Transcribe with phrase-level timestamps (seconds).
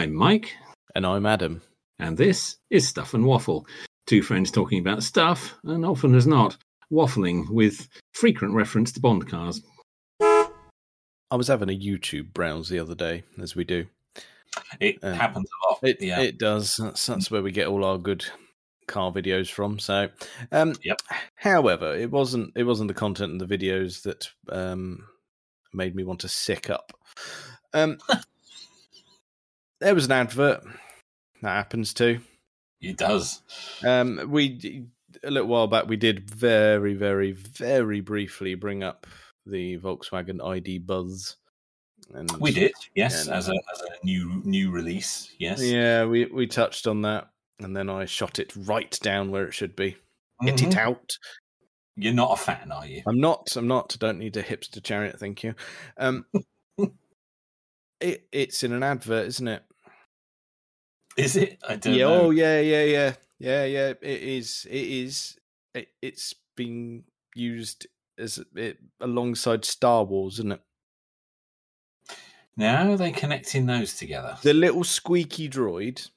[0.00, 0.56] I'm Mike,
[0.94, 1.60] And I'm Adam.
[1.98, 3.66] and this is Stuff and Waffle.
[4.06, 6.56] Two friends talking about stuff, and often as not,
[6.90, 9.60] waffling with frequent reference to Bond cars.
[10.22, 13.84] I was having a YouTube browse the other day, as we do.
[14.80, 15.80] It Um, happens a lot.
[15.82, 16.20] It yeah.
[16.20, 16.76] it does.
[16.78, 18.24] That's, that's where we get all our good
[18.88, 19.78] car videos from.
[19.78, 20.08] So,
[20.50, 21.02] um, Yep.
[21.34, 25.04] However, it wasn't it wasn't the content of the videos that um,
[25.74, 26.90] made me want to sick up.
[27.74, 27.98] Um,
[29.80, 30.62] there was an advert
[31.42, 32.20] that happens too.
[32.80, 33.42] it does.
[33.84, 34.86] Um, we
[35.24, 39.06] a little while back we did very, very, very briefly bring up
[39.46, 41.36] the Volkswagen ID Buzz.
[42.14, 43.34] And We did, yes, no.
[43.34, 45.30] as a as a new new release.
[45.38, 45.62] Yes.
[45.62, 47.28] Yeah, we we touched on that,
[47.60, 49.96] and then I shot it right down where it should be.
[50.44, 50.76] Get it Mhm.
[50.76, 51.18] out.
[51.96, 53.02] You're not a fan, are you?
[53.06, 53.54] I'm not.
[53.56, 53.94] I'm not.
[53.94, 55.18] I don't need a hipster chariot.
[55.20, 55.54] Thank you.
[55.98, 56.24] Um,
[58.00, 59.62] it it's in an advert, isn't it?
[61.16, 61.58] Is it?
[61.68, 62.04] I don't yeah.
[62.04, 62.20] know.
[62.22, 63.88] Oh, yeah, yeah, yeah, yeah, yeah.
[64.00, 64.66] It is.
[64.70, 65.38] It is.
[65.74, 67.86] It, it's been used
[68.18, 70.60] as it alongside Star Wars, isn't it?
[72.56, 74.36] Now are they connecting those together?
[74.42, 76.08] The little squeaky droid,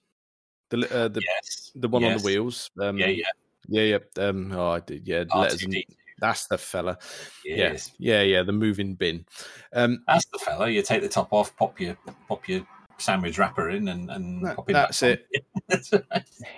[0.69, 1.71] the uh, the yes.
[1.75, 2.69] the one on the wheels.
[2.79, 3.25] Um, Yeah, yeah.
[3.67, 4.23] yeah, yeah.
[4.23, 5.07] Um, oh, I did.
[5.07, 5.85] Yeah, and-
[6.19, 6.97] that's the fella.
[7.43, 7.91] Yes.
[7.97, 8.43] Yeah, yeah, yeah.
[8.43, 9.25] The moving bin.
[9.73, 10.69] Um, That's the fella.
[10.69, 11.97] You take the top off, pop your
[12.29, 12.65] pop your
[12.97, 14.73] sandwich wrapper in, and and That- pop it.
[14.73, 15.17] that's on.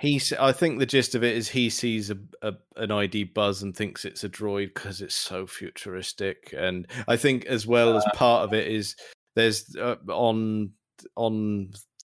[0.00, 3.62] he i think the gist of it is he sees a, a an id buzz
[3.62, 8.04] and thinks it's a droid because it's so futuristic and i think as well as
[8.14, 8.96] part of it is
[9.34, 10.70] there's uh, on
[11.16, 11.70] on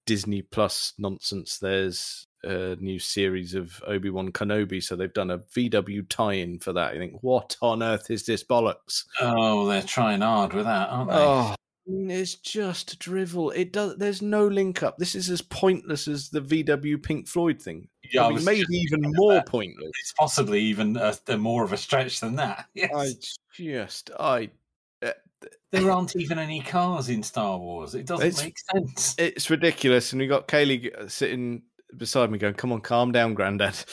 [0.06, 6.08] disney plus nonsense there's a new series of obi-wan kenobi so they've done a vw
[6.10, 10.54] tie-in for that i think what on earth is this bollocks oh, they're trying hard
[10.54, 11.16] with that, aren't they?
[11.18, 11.54] Oh,
[11.90, 13.52] it's just drivel.
[13.52, 13.98] It does.
[13.98, 14.98] There's no link up.
[14.98, 17.88] This is as pointless as the VW Pink Floyd thing.
[18.14, 19.48] Yeah, I was maybe even more that.
[19.48, 19.92] pointless.
[20.02, 22.66] It's possibly even a, a more of a stretch than that.
[22.74, 22.92] Yes.
[22.96, 23.10] I
[23.56, 24.50] just, I,
[25.72, 27.96] There aren't even any cars in Star Wars.
[27.96, 29.16] It doesn't make sense.
[29.18, 30.12] it's ridiculous.
[30.12, 31.64] And we got Kaylee uh, sitting
[31.96, 33.84] beside me, going, "Come on, calm down, Granddad."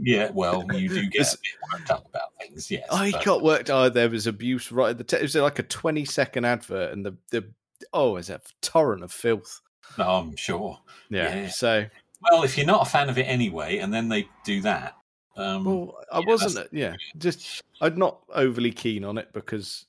[0.00, 2.86] Yeah, well, you do get a bit worked up about things, yes.
[2.90, 3.70] I but- got worked.
[3.70, 5.04] Oh, there was abuse right at the.
[5.04, 7.44] T- it was like a 20 second advert, and the the
[7.92, 9.60] oh, it's a torrent of filth.
[9.96, 10.78] No, I'm sure.
[11.10, 11.34] Yeah.
[11.34, 11.48] Yeah.
[11.48, 11.86] So,
[12.20, 14.96] Well, if you're not a fan of it anyway, and then they do that,
[15.36, 16.54] um, well, I yeah, wasn't.
[16.54, 19.86] that's- Yeah, just I'm not overly keen on it because,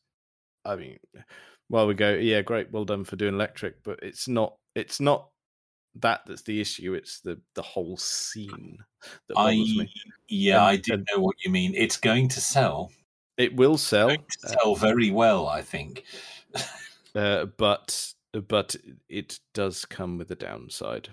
[0.63, 0.99] I mean,
[1.69, 4.55] well, we go, yeah, great, well done for doing electric, but it's not.
[4.75, 5.29] It's not
[5.95, 6.93] that that's the issue.
[6.93, 8.77] It's the the whole scene
[9.27, 9.91] that I me.
[10.27, 11.73] yeah, And- I do and- know what you mean.
[11.75, 12.91] It's going to sell,
[13.37, 16.05] It will sell, going to sell very well, I think.
[17.15, 18.13] uh, but
[18.47, 18.75] but
[19.07, 21.09] it does come with a downside.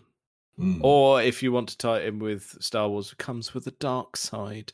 [0.59, 0.81] Mm.
[0.83, 3.72] Or if you want to tie it in with Star Wars, it comes with a
[3.72, 4.72] dark side.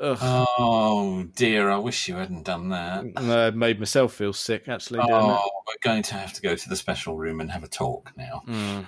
[0.00, 0.18] Ugh.
[0.20, 3.04] Oh dear, I wish you hadn't done that.
[3.16, 5.00] I made myself feel sick actually.
[5.02, 8.12] Oh, we're going to have to go to the special room and have a talk
[8.16, 8.42] now.
[8.48, 8.86] Mm.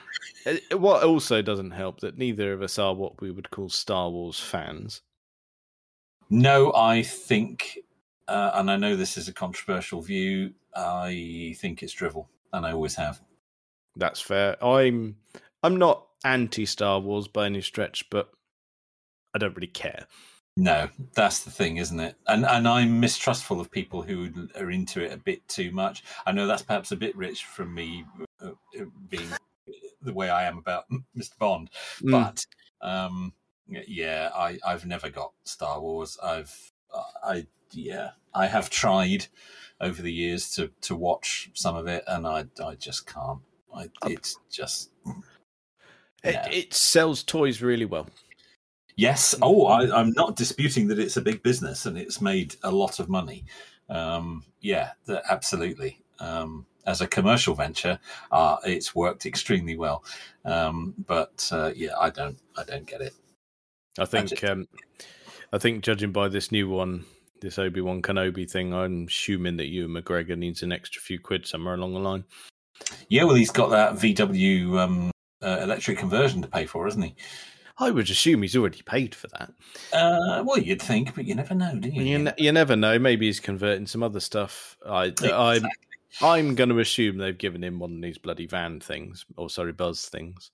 [0.78, 4.40] What also doesn't help that neither of us are what we would call Star Wars
[4.40, 5.02] fans.
[6.28, 7.78] No, I think,
[8.26, 10.54] uh, and I know this is a controversial view.
[10.74, 13.20] I think it's drivel, and I always have.
[13.96, 14.56] That's fair.
[14.64, 15.16] I'm
[15.62, 18.30] I'm not anti Star Wars by any stretch, but
[19.34, 20.06] I don't really care.
[20.56, 22.16] No, that's the thing, isn't it?
[22.26, 26.04] And and I'm mistrustful of people who are into it a bit too much.
[26.26, 28.04] I know that's perhaps a bit rich from me
[28.42, 29.28] uh, uh, being
[30.02, 30.84] the way I am about
[31.16, 31.38] Mr.
[31.38, 31.70] Bond,
[32.02, 32.10] Mm.
[32.10, 32.46] but
[32.86, 33.32] um,
[33.66, 36.18] yeah, I I've never got Star Wars.
[36.22, 36.54] I've
[37.24, 39.26] I yeah I have tried
[39.80, 43.40] over the years to to watch some of it, and I I just can't.
[43.74, 44.90] I, it's just
[46.24, 46.48] It, Yeah.
[46.48, 48.06] it sells toys really well.
[48.96, 49.34] Yes.
[49.40, 53.00] Oh, I, I'm not disputing that it's a big business and it's made a lot
[53.00, 53.44] of money.
[53.88, 55.98] Um, yeah, th- absolutely.
[56.20, 57.98] Um, as a commercial venture,
[58.30, 60.04] uh, it's worked extremely well.
[60.44, 63.14] Um, but uh, yeah, I don't, I don't get it.
[63.98, 64.68] I think just- um,
[65.52, 67.04] I think judging by this new one,
[67.40, 71.46] this Obi Wan Kenobi thing, I'm assuming that Ewan McGregor needs an extra few quid
[71.46, 72.24] somewhere along the line.
[73.08, 75.10] Yeah, well, he's got that VW um,
[75.42, 77.14] uh, electric conversion to pay for, isn't he?
[77.78, 79.50] I would assume he's already paid for that.
[79.92, 82.02] Uh, well, you'd think, but you never know, do you?
[82.02, 82.98] You, ne- you never know.
[82.98, 84.76] Maybe he's converting some other stuff.
[84.86, 85.64] I, I'm
[86.20, 89.72] I'm going to assume they've given him one of these bloody van things, or sorry,
[89.72, 90.50] buzz things.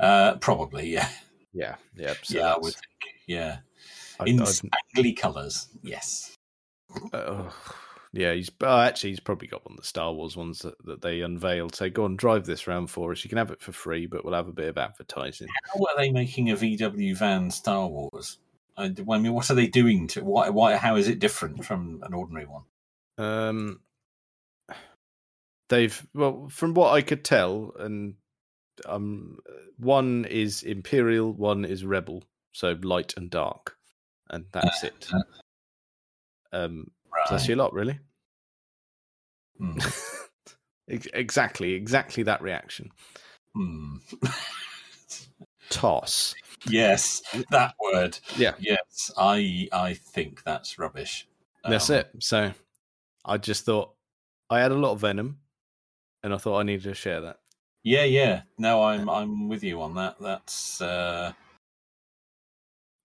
[0.00, 1.08] Uh, probably, yeah.
[1.52, 3.14] Yeah, yeah, so yeah, I would think.
[3.26, 3.58] Yeah.
[4.18, 6.34] I- In I'd- spangly colours, yes.
[7.12, 7.44] uh,
[8.14, 11.02] Yeah, he's oh, actually he's probably got one of the Star Wars ones that, that
[11.02, 11.74] they unveiled.
[11.74, 13.24] Say, go and drive this round for us.
[13.24, 15.48] You can have it for free, but we'll have a bit of advertising.
[15.64, 18.38] How are they making a VW van Star Wars?
[18.76, 20.50] I, I mean, what are they doing to why?
[20.50, 20.76] Why?
[20.76, 22.62] How is it different from an ordinary one?
[23.18, 23.80] Um,
[25.68, 28.14] they've well, from what I could tell, and
[28.86, 29.38] um,
[29.76, 32.22] one is Imperial, one is Rebel,
[32.52, 33.76] so light and dark,
[34.30, 35.10] and that's it.
[36.52, 37.28] Um, Right.
[37.28, 37.98] so that's your lot, really.
[40.88, 42.90] Ex- exactly, exactly that reaction.
[43.54, 43.96] Hmm.
[45.70, 46.34] Toss.
[46.68, 48.18] yes, that word.
[48.36, 48.54] Yeah.
[48.58, 51.26] Yes, I I think that's rubbish.
[51.68, 52.10] That's Um, it.
[52.20, 52.52] So
[53.24, 53.92] I just thought
[54.50, 55.38] I had a lot of venom,
[56.22, 57.38] and I thought I needed to share that.
[57.82, 58.42] Yeah, yeah.
[58.58, 60.16] No, I'm I'm with you on that.
[60.20, 61.32] That's uh,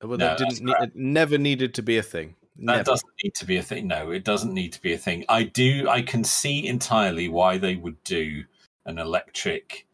[0.02, 0.70] Well, No, that didn't.
[0.70, 2.36] It never needed to be a thing.
[2.68, 2.84] That Never.
[2.84, 3.88] doesn't need to be a thing.
[3.88, 5.26] No, it doesn't need to be a thing.
[5.30, 5.88] I do.
[5.90, 8.44] I can see entirely why they would do
[8.86, 9.88] an electric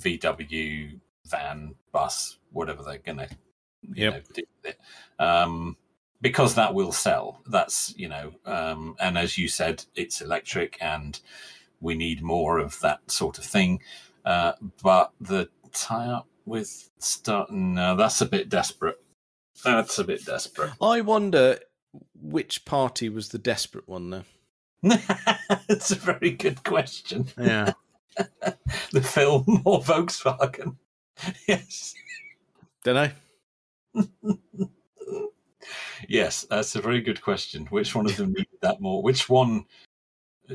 [0.00, 3.28] VW van, bus, whatever they're gonna,
[3.82, 4.12] you Yep.
[4.14, 4.80] know, do with it.
[5.22, 5.76] Um,
[6.20, 7.42] because that will sell.
[7.46, 11.18] That's you know, um, and as you said, it's electric, and
[11.80, 13.80] we need more of that sort of thing.
[14.24, 19.00] Uh, but the tie up with start, no, that's a bit desperate.
[19.64, 20.72] That's a bit desperate.
[20.80, 21.58] I wonder
[22.14, 24.24] which party was the desperate one, though.
[25.68, 27.28] That's a very good question.
[27.38, 27.72] Yeah.
[28.92, 30.76] The film or Volkswagen?
[31.48, 31.94] Yes.
[32.84, 33.12] Don't
[33.94, 34.36] know.
[36.08, 37.66] Yes, that's a very good question.
[37.66, 39.02] Which one of them needed that more?
[39.02, 39.64] Which one?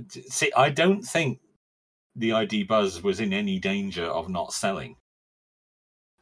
[0.10, 1.40] See, I don't think
[2.16, 4.96] the ID Buzz was in any danger of not selling.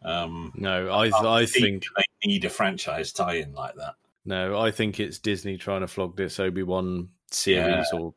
[0.03, 3.95] Um, No, I I think think they need a franchise tie-in like that.
[4.29, 8.13] No, I think it's Disney trying to flog this Obi Wan series or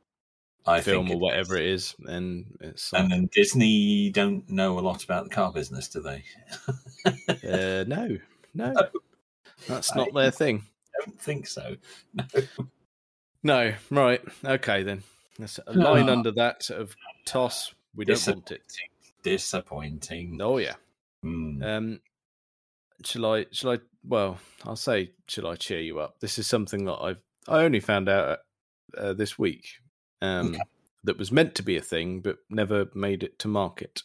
[0.66, 5.02] I film or whatever it is, and it's And then Disney don't know a lot
[5.02, 6.22] about the car business, do they?
[7.08, 8.18] uh, no,
[8.54, 8.74] no,
[9.66, 10.62] that's I- not their thing.
[11.00, 11.76] I don't think so.
[13.44, 15.02] No, right, okay then.
[15.36, 16.12] That's a line Ah.
[16.12, 16.94] under that of
[17.24, 17.74] toss.
[17.96, 18.62] We don't want it.
[19.24, 20.38] Disappointing.
[20.40, 20.74] Oh yeah.
[21.24, 21.60] Hmm.
[21.62, 22.00] Um,
[23.04, 23.46] shall I?
[23.52, 23.78] Shall I?
[24.04, 26.18] Well, I'll say, shall I cheer you up?
[26.20, 28.38] This is something that I've I only found out
[28.96, 29.66] uh, this week.
[30.20, 30.62] Um, Okay.
[31.04, 34.02] that was meant to be a thing, but never made it to market.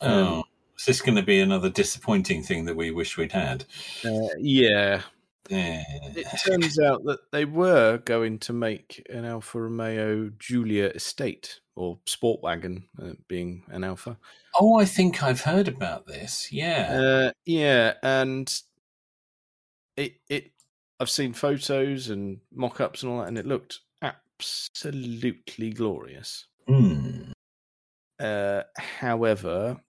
[0.00, 0.44] Oh,
[0.78, 3.64] is this going to be another disappointing thing that we wish we'd had?
[4.04, 5.02] Uh, Yeah.
[5.50, 11.98] It turns out that they were going to make an Alfa Romeo Giulia Estate or
[12.06, 14.18] Sport Wagon, uh, being an Alfa.
[14.58, 16.52] Oh, I think I've heard about this.
[16.52, 17.00] Yeah.
[17.00, 18.52] Uh, yeah, and
[19.96, 20.52] it it
[21.00, 26.46] I've seen photos and mock-ups and all that, and it looked absolutely glorious.
[26.66, 27.32] Hmm.
[28.18, 29.80] Uh, however,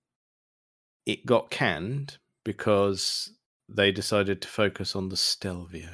[1.06, 3.32] it got canned because
[3.72, 5.90] they decided to focus on the Stelvio.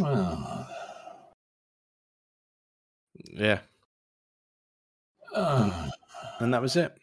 [0.00, 0.66] Oh.
[3.24, 3.60] Yeah,
[5.34, 5.90] Oh.
[6.40, 6.96] and that was it.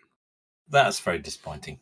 [0.67, 1.79] That's very disappointing.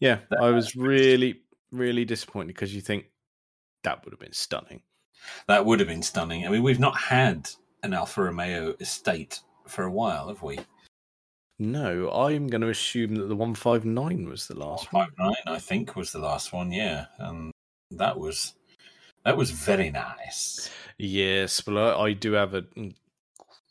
[0.00, 3.06] Yeah, That- I was really, really disappointed because you think
[3.82, 4.82] that would have been stunning.
[5.46, 6.46] That would have been stunning.
[6.46, 7.48] I mean, we've not had
[7.82, 10.58] an Alfa Romeo estate for a while, have we?
[11.58, 15.06] No, I'm going to assume that the 159 was the last one.
[15.06, 16.72] Five nine, I think, was the last one.
[16.72, 17.52] Yeah, and
[17.92, 18.54] that was
[19.24, 20.70] that was very nice.
[20.98, 22.94] Yes, but I, I do have an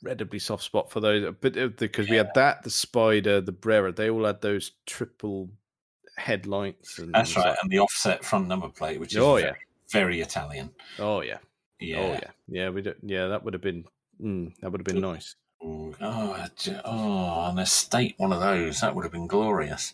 [0.04, 1.34] incredibly soft spot for those.
[1.42, 5.50] But uh, because we had that, the Spider, the Brera, they all had those triple
[6.18, 7.00] headlights.
[7.00, 9.54] And That's right, like- and the offset front number plate, which is Oh, very, yeah.
[9.92, 10.72] very Italian.
[11.00, 11.38] oh yeah,
[11.80, 11.98] Yeah.
[12.00, 12.70] oh yeah, yeah.
[12.70, 13.86] We do, yeah, that would have been
[14.22, 15.36] mm, that would have been nice.
[15.64, 15.94] Oh,
[16.86, 19.94] oh, an estate one of those that would have been glorious.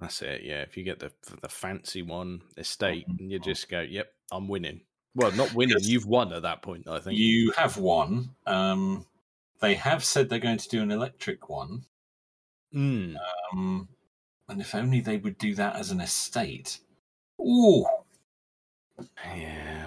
[0.00, 0.42] That's it.
[0.42, 3.20] Yeah, if you get the the fancy one estate, Mhm.
[3.20, 4.80] and you just go, "Yep, I'm winning."
[5.14, 5.78] Well, not winning.
[5.80, 6.86] You've won at that point.
[6.88, 7.18] I think.
[7.18, 8.34] You have won.
[8.46, 9.06] Um,
[9.60, 11.86] they have said they're going to do an electric one.
[12.74, 13.16] Mm.
[13.52, 13.88] Um,
[14.48, 16.80] and if only they would do that as an estate.
[17.40, 17.86] Ooh,
[19.24, 19.85] Yeah,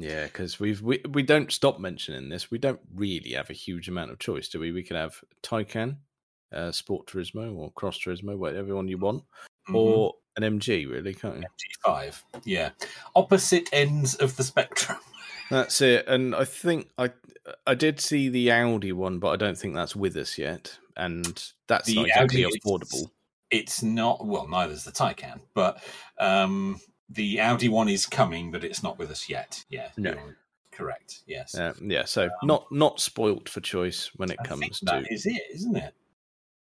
[0.00, 2.50] yeah, because we've we, we don't stop mentioning this.
[2.50, 4.72] We don't really have a huge amount of choice, do we?
[4.72, 5.96] We could have Taycan,
[6.52, 9.24] uh, Sport Turismo, or Cross Turismo, whatever one you want,
[9.68, 9.74] mhm.
[9.74, 11.44] or an MG, really, can't you?
[11.86, 12.22] G5.
[12.44, 12.70] Yeah,
[13.14, 14.98] opposite ends of the spectrum.
[15.50, 16.06] That's it.
[16.08, 17.10] And I think I
[17.66, 21.24] I did see the Audi one, but I don't think that's with us yet, and
[21.66, 23.10] that's The not exactly Audi is- affordable.
[23.50, 25.82] It's not well, neither's the Taycan, but
[26.18, 26.80] um,
[27.10, 29.64] the Audi one is coming, but it's not with us yet.
[29.68, 30.14] Yeah, No.
[30.72, 31.22] correct.
[31.26, 31.54] Yes.
[31.54, 35.26] Uh, yeah, so not not spoilt for choice when it I comes to that is
[35.26, 35.94] it, isn't it?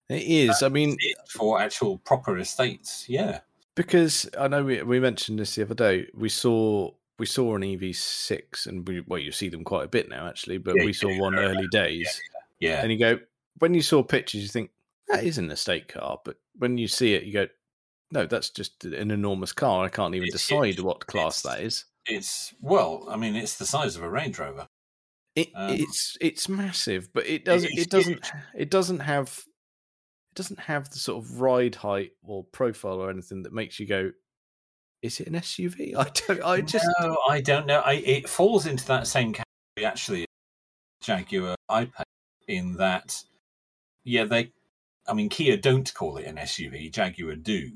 [0.09, 0.63] it is.
[0.63, 3.07] I mean, It for actual proper estates.
[3.09, 3.41] Yeah.
[3.77, 6.07] because I know we, we mentioned this the other day.
[6.15, 10.09] We saw we saw an EV6, and we well, you see them quite a bit
[10.09, 10.59] now actually.
[10.59, 11.21] But Yeah, we saw do.
[11.21, 12.21] one early days,
[12.61, 12.83] Yeah.
[12.83, 13.19] and you go
[13.59, 14.71] when you saw pictures, you think
[15.09, 17.47] that is an estate car, but when you see it, you go,
[18.13, 19.85] no, that's just an enormous car.
[19.85, 20.81] I can't even It's decide huge.
[20.81, 21.85] what class that is.
[22.07, 24.67] It's well, I mean, it's the size of a Range Rover.
[25.37, 27.79] It, Um, it's it's massive, but it doesn't.
[27.79, 28.21] It doesn't.
[28.55, 29.29] It doesn't have.
[30.33, 33.87] It doesn't have the sort of ride height or profile or anything that makes you
[33.87, 34.13] go.
[35.03, 35.95] Is it an SUV?
[35.99, 36.43] I don't.
[36.43, 36.87] I just.
[37.01, 37.81] no, I don't know.
[37.81, 39.47] I, it falls into that same category
[39.87, 40.27] actually,
[41.01, 42.05] Jaguar I-Pace,
[42.49, 43.17] in that,
[44.05, 44.53] yeah, they.
[45.07, 46.91] I mean, Kia don't call it an SUV.
[46.93, 47.71] Jaguar do,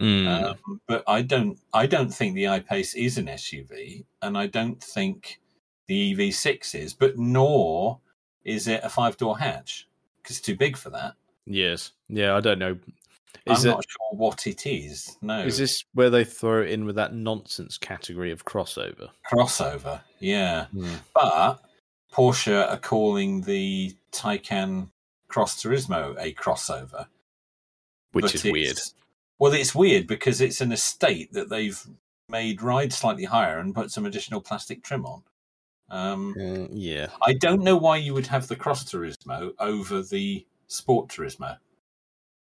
[0.00, 0.26] Mm.
[0.66, 1.58] um, but I don't.
[1.74, 5.40] I don't think the I-Pace is an SUV, and I don't think
[5.88, 6.94] the EV6 is.
[6.94, 7.98] But nor
[8.44, 9.86] is it a five-door hatch
[10.22, 11.14] because it's too big for that.
[11.46, 11.92] yes.
[12.08, 12.34] Yeah.
[12.36, 12.78] I don't know.
[13.46, 13.74] Is I'm it?
[13.74, 15.16] not sure what it is.
[15.22, 19.08] No, Is this where they throw it in with that nonsense category of crossover?
[19.30, 20.00] crossover?
[20.18, 20.66] Yeah.
[20.66, 20.94] Hmm.
[21.14, 21.56] But
[22.12, 24.88] Porsche are calling the Taycan
[25.28, 27.06] Cross Turismo a crossover,
[28.12, 28.78] Which but is weird.
[29.40, 31.82] Well, it's weird because it's an estate that they've
[32.28, 35.22] made ride slightly higher and put some additional plastic trim on.
[35.88, 37.08] Um, Uh, yeah.
[37.26, 41.56] I don't know why you would have the Cross Turismo over the Sport Turismo.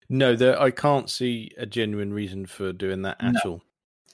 [0.09, 0.59] No, there.
[0.59, 3.39] I can't see a genuine reason for doing that at No.
[3.51, 3.61] all.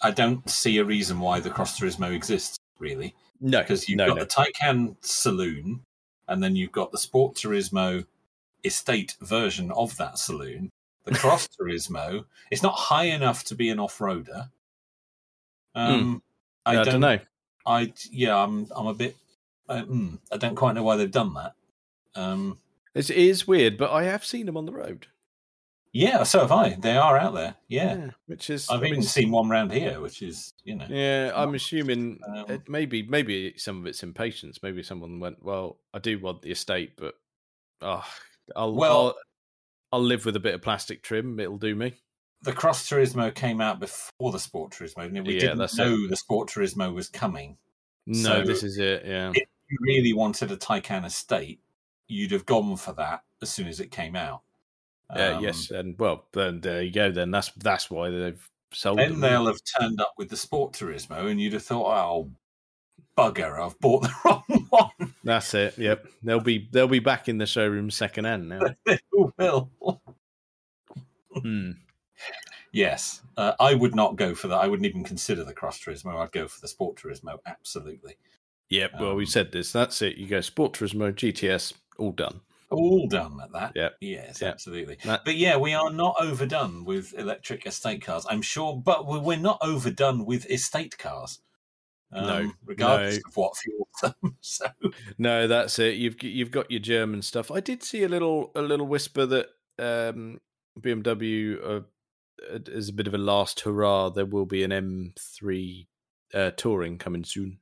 [0.01, 3.15] I don't see a reason why the Cross Turismo exists really.
[3.39, 4.23] No, because you've no, got no.
[4.23, 5.85] the Taycan saloon,
[6.27, 8.05] and then you've got the Sport Turismo
[8.63, 10.69] estate version of that saloon.
[11.05, 14.49] The Cross Turismo it's not high enough to be an off-roader.
[15.75, 16.21] Um,
[16.65, 17.19] I, I don't know.
[17.65, 19.15] I yeah, I'm I'm a bit.
[19.67, 21.53] Uh, mm, I don't quite know why they've done that.
[22.15, 22.59] Um,
[22.93, 25.07] It's, weird, but I have seen them on the road.
[25.93, 26.75] yeah, so have I.
[26.79, 27.55] They are out there.
[27.67, 28.69] Yeah, which is.
[28.69, 30.85] I've I even mean, seen one round here, which is you know.
[30.89, 34.59] Yeah, I'm assuming Um, it maybe maybe some of it's impatience.
[34.61, 37.15] Maybe someone went, "Well, I do want the estate, but
[37.81, 38.05] oh,
[38.55, 39.15] I'll Well- I'll,
[39.93, 41.39] I'll live with a bit of plastic trim.
[41.39, 41.93] It'll do me."
[42.41, 45.05] the Cross Turismo came out before the Sport Turismo.
[45.05, 45.25] it?
[45.25, 47.57] We Yeah, didn't know the Sport Turismo was coming.
[48.05, 49.05] No, So- this is it.
[49.05, 51.61] Yeah, if you really wanted a Taycan estate,
[52.09, 54.41] you'd have gone for that as soon as it came out.
[55.15, 57.11] yeah, Um, yes, and well, then there you go.
[57.11, 59.19] Then that's that's why they've sold Then them.
[59.21, 62.31] they'll have turned up with the Sport Turismo, and you'd have thought, "Oh,
[63.17, 63.57] bugger!
[63.57, 65.77] I've bought the wrong one." That's it.
[65.77, 68.59] Yep, they'll be they'll be back in the showroom second hand now.
[69.11, 69.69] Who will?
[71.41, 71.71] Hmm.
[72.71, 74.57] Yes, uh, I would not go for that.
[74.59, 76.15] I wouldn't even consider the Cross Turismo.
[76.17, 77.37] I'd go for the Sport Turismo.
[77.45, 78.17] Absolutely,
[78.69, 78.93] Yep.
[78.99, 79.71] Well, we Um, said this.
[79.71, 80.17] That's it.
[80.17, 82.41] You go Sport Turismo, GTS, all done.
[82.71, 83.71] all done at that.
[83.75, 83.97] Yep.
[84.01, 84.51] Yes, Yep.
[84.53, 84.97] absolutely.
[85.03, 88.25] That- But yeah, we are not overdone with electric estate cars.
[88.27, 91.39] I'm sure, but we're not overdone with estate cars.
[92.15, 93.21] Um, No, regardless no.
[93.27, 94.37] of what fuels them.
[94.41, 94.65] So
[95.17, 95.95] No, that's it.
[95.95, 97.51] You've you've got your German stuff.
[97.51, 99.47] I did see a little a little whisper that
[99.79, 100.39] um,
[100.79, 101.81] BMW uh,
[102.67, 104.09] is a bit of a last hurrah.
[104.09, 105.87] There will be an M3
[106.33, 107.59] uh, touring coming soon,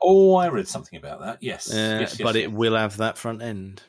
[0.00, 1.38] Oh, I read something about that.
[1.42, 2.44] Yes, uh, yes, yes, but yes.
[2.44, 3.82] it will have that front end.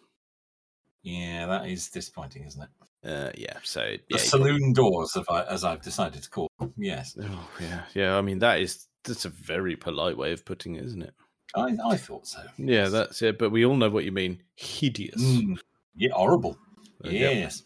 [1.04, 2.70] yeah, that is disappointing, isn't it?
[3.08, 6.50] Uh, yeah, so The yeah, you saloon doors, as, I, as I've decided to call
[6.60, 6.74] them.
[6.76, 8.18] Yes, oh, yeah, yeah.
[8.18, 11.14] I mean, that is that's a very polite way of putting it, isn't it?
[11.56, 12.42] I, I thought so.
[12.58, 13.38] Yeah, that's it.
[13.38, 14.42] But we all know what you mean.
[14.56, 15.22] Hideous.
[15.22, 15.58] Mm,
[15.96, 16.58] yeah, horrible.
[17.04, 17.36] Uh, yep.
[17.36, 17.64] Yes,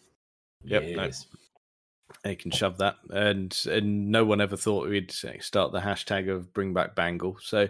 [0.63, 1.03] Yep, no.
[1.05, 1.25] yes.
[2.24, 6.53] They can shove that, and and no one ever thought we'd start the hashtag of
[6.53, 7.38] bring back Bangle.
[7.41, 7.69] So,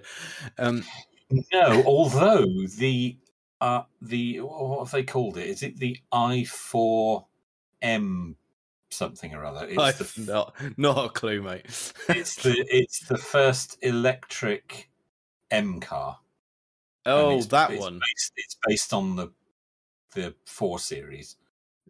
[0.58, 0.84] um,
[1.54, 2.48] No, although
[2.78, 3.18] the
[3.62, 5.48] uh the what have they called it?
[5.48, 7.28] Is it the i four
[7.82, 8.36] M
[8.92, 9.68] something or other?
[9.68, 11.66] It's I've the not not a clue, mate.
[12.10, 14.90] it's the it's the first electric
[15.52, 16.20] M car.
[17.06, 18.00] oh, it's- that it's one.
[18.00, 19.30] Based, it's based on the
[20.16, 21.36] the four series.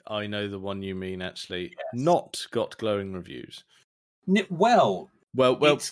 [0.08, 1.22] I know the one you mean.
[1.22, 3.64] Actually, not got glowing reviews.
[4.50, 5.92] Well, Well, well, it's,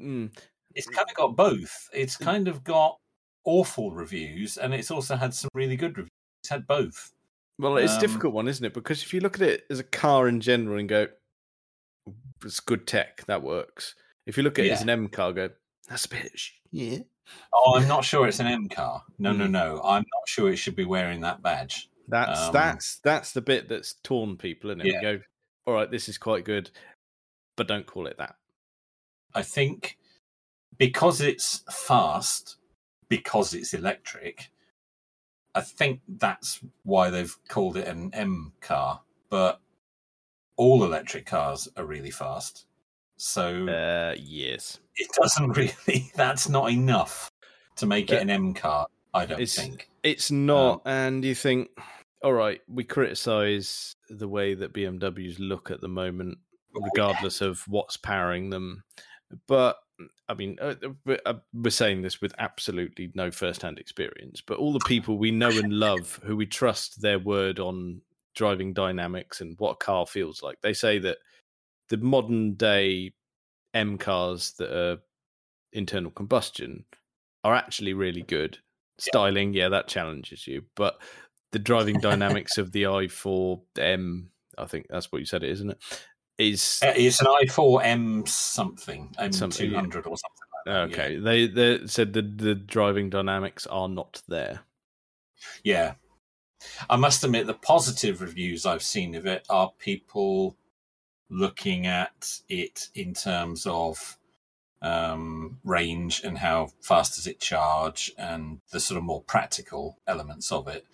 [0.00, 0.30] mm,
[0.74, 1.88] it's kind of got both.
[1.92, 2.98] It's kind of got
[3.44, 6.10] awful reviews, and it's also had some really good reviews.
[6.42, 7.12] It's had both.
[7.60, 8.74] Well, it's a um, difficult one, isn't it?
[8.74, 11.08] Because if you look at it as a car in general and go,
[12.44, 13.94] it's good tech, that works.
[14.26, 15.50] If you look at it as an M car, go,
[15.88, 16.98] that's a bit, sh- yeah.
[17.54, 19.02] Oh, I'm not sure it's an M car.
[19.18, 19.50] No, no, Mm.
[19.50, 19.80] no.
[19.84, 21.88] I'm not sure it should be wearing that badge.
[22.08, 24.86] That's Um, that's that's the bit that's torn people, isn't it?
[24.86, 25.20] You go,
[25.66, 26.70] all right, this is quite good,
[27.56, 28.34] but don't call it that.
[29.34, 29.96] I think
[30.76, 32.56] because it's fast,
[33.08, 34.50] because it's electric.
[35.54, 39.60] I think that's why they've called it an M car, but
[40.56, 42.66] all electric cars are really fast.
[43.16, 44.78] So Uh, yes.
[44.96, 47.30] it doesn't really, that's not enough
[47.76, 48.16] to make Yeah.
[48.16, 49.88] it an M car, I don't It's- think.
[50.02, 51.68] It's not, and you think,
[52.22, 56.38] all right, we criticize the way that BMWs look at the moment,
[56.74, 58.84] Oh, regardless of what's powering them.
[59.46, 59.78] But
[60.28, 61.34] I mean, uh, we're uh,
[61.68, 64.40] saying this with absolutely no first-hand experience.
[64.40, 68.00] But all the people we know and love, who we trust their word on
[68.34, 71.18] driving dynamics and what a car feels like, they say that
[71.88, 73.12] the modern day
[73.74, 74.98] M cars that are
[75.72, 76.84] internal combustion
[77.44, 78.58] are actually really good.
[78.98, 81.00] Styling, yeah, that challenges you, but
[81.52, 84.26] the driving dynamics of the i4M,
[84.58, 85.78] I think that's what you said it, isn't it?
[86.40, 89.80] Is Uh, It's an i4 M something, Something, yeah.
[89.80, 90.90] M200 or something like that.
[90.90, 91.16] okay.
[91.16, 94.60] They they said the the driving dynamics are not there.
[95.62, 95.94] Yeah.
[96.90, 100.56] I must admit, the positive reviews I've seen of it are people
[101.30, 104.18] looking at it in terms of
[104.82, 110.52] um, range and how fast does it charge and the sort of more practical elements
[110.52, 110.84] of it.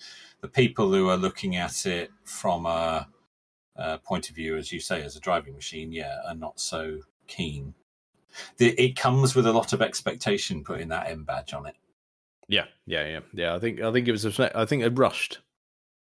[0.41, 3.09] The people who are looking at it from a,
[3.77, 7.01] a point of view, as you say, as a driving machine, yeah, are not so
[7.27, 7.75] keen.
[8.59, 11.77] The, it comes with a lot of expectation putting that M badge on it.
[12.49, 13.55] Yeah, yeah, yeah, yeah.
[13.55, 15.41] I think I think it was a, I think it rushed.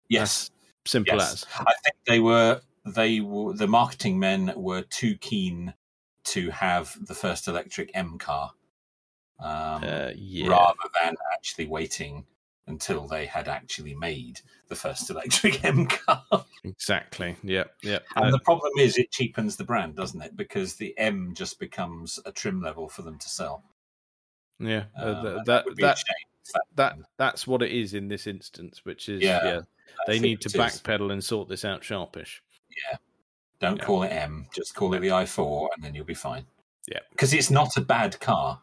[0.07, 0.51] Yes.
[0.85, 1.33] Simple Yes.
[1.33, 1.45] as.
[1.59, 5.73] I think they were they were the marketing men were too keen
[6.25, 8.51] to have the first electric M car,
[9.39, 10.47] um, Uh, yeah.
[10.47, 12.25] rather than actually waiting
[12.69, 16.23] until they had actually made the first electric M car.
[16.63, 17.35] Exactly.
[17.43, 17.99] Yeah, yeah.
[18.15, 20.37] And Uh, the problem is, it cheapens the brand, doesn't it?
[20.37, 23.63] Because the M just becomes a trim level for them to sell.
[24.59, 24.85] yeah.
[24.97, 26.15] Uh, Um, th- that would be a that shame
[26.53, 29.59] that that that's what it is in this instance, which is Yeah, yeah.
[30.07, 30.53] They need to is.
[30.55, 32.41] backpedal and sort this out sharpish.
[32.91, 32.97] Yeah.
[33.59, 33.85] Don't Yeah.
[33.85, 36.45] call it M, just call it the i4, and then you'll be fine.
[36.87, 36.99] Yeah.
[37.11, 38.59] because it's not a bad car,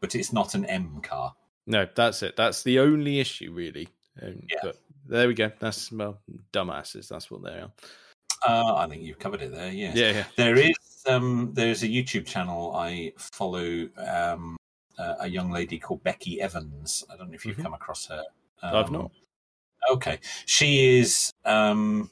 [0.00, 1.36] but it's not an M car.
[1.66, 2.36] No, that's it.
[2.36, 3.88] That's the only issue, really.
[4.22, 4.72] Um, Yeah.
[5.06, 5.50] There we go.
[5.58, 6.20] That's well,
[6.52, 7.08] dumbasses.
[7.08, 7.72] That's what they are.
[8.46, 9.72] Uh, I think you've covered it there.
[9.72, 9.96] Yes.
[9.96, 10.24] Yeah, yeah.
[10.36, 13.88] There is um, there's a YouTube channel I follow.
[13.96, 14.56] Um,
[14.98, 17.04] uh, a young lady called Becky Evans.
[17.10, 17.62] I don't know if you've Mhm.
[17.62, 18.22] come across her.
[18.62, 19.10] Um, I've not.
[19.90, 21.32] Okay, she is.
[21.44, 22.10] Um,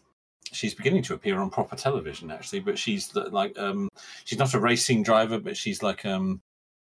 [0.53, 3.89] she's beginning to appear on proper television actually, but she's like um,
[4.25, 6.41] she's not a racing driver, but she's like um,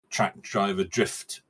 [0.09, 1.41] track driver, drift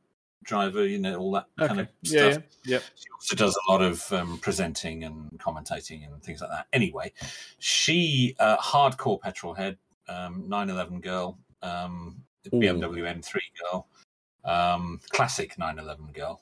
[0.48, 0.88] driver.
[0.88, 2.44] You know all that kind of Yeah, stuff.
[2.64, 2.74] yeah.
[2.76, 2.84] Yep.
[2.96, 6.66] She also does a lot of um, presenting and commentating and things like that.
[6.74, 7.14] Anyway,
[7.60, 9.78] she uh, hardcore petrol head,
[10.10, 13.88] um, 911 girl, um, BMW M3 girl,
[14.46, 16.42] um, classic 911 girl.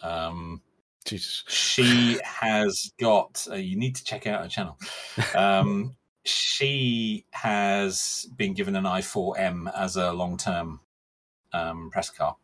[0.00, 0.60] Um,
[1.04, 1.44] Jesus.
[1.48, 3.46] she has got.
[3.50, 4.78] Uh, you need to check out her channel.
[5.36, 5.94] Um,
[6.26, 10.80] she has been given an i4M as a long-term
[11.52, 12.34] um, press car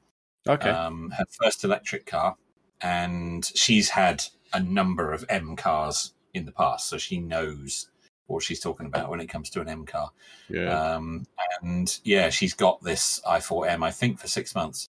[0.49, 0.71] Okay.
[0.71, 2.37] um, her first electric car,
[2.81, 7.89] and she's had a number of M cars in the past, so she knows
[8.27, 10.11] what she's talking about when it comes to an M car.
[10.49, 10.95] yeah.
[10.95, 11.27] Um,
[11.63, 14.89] and yeah, she's got this i4M, I think, for six months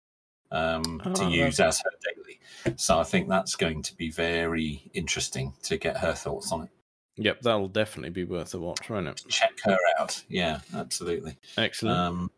[0.52, 2.40] um, to Oh, use as her daily.
[2.78, 6.70] So I think that's going to be very interesting to get her thoughts on it.
[7.16, 7.40] yep.
[7.42, 9.24] That'll definitely be worth a watch, won't it?
[9.30, 10.24] Check her out.
[10.28, 11.38] Yeah, absolutely.
[11.58, 11.96] Excellent.
[11.98, 12.32] Um,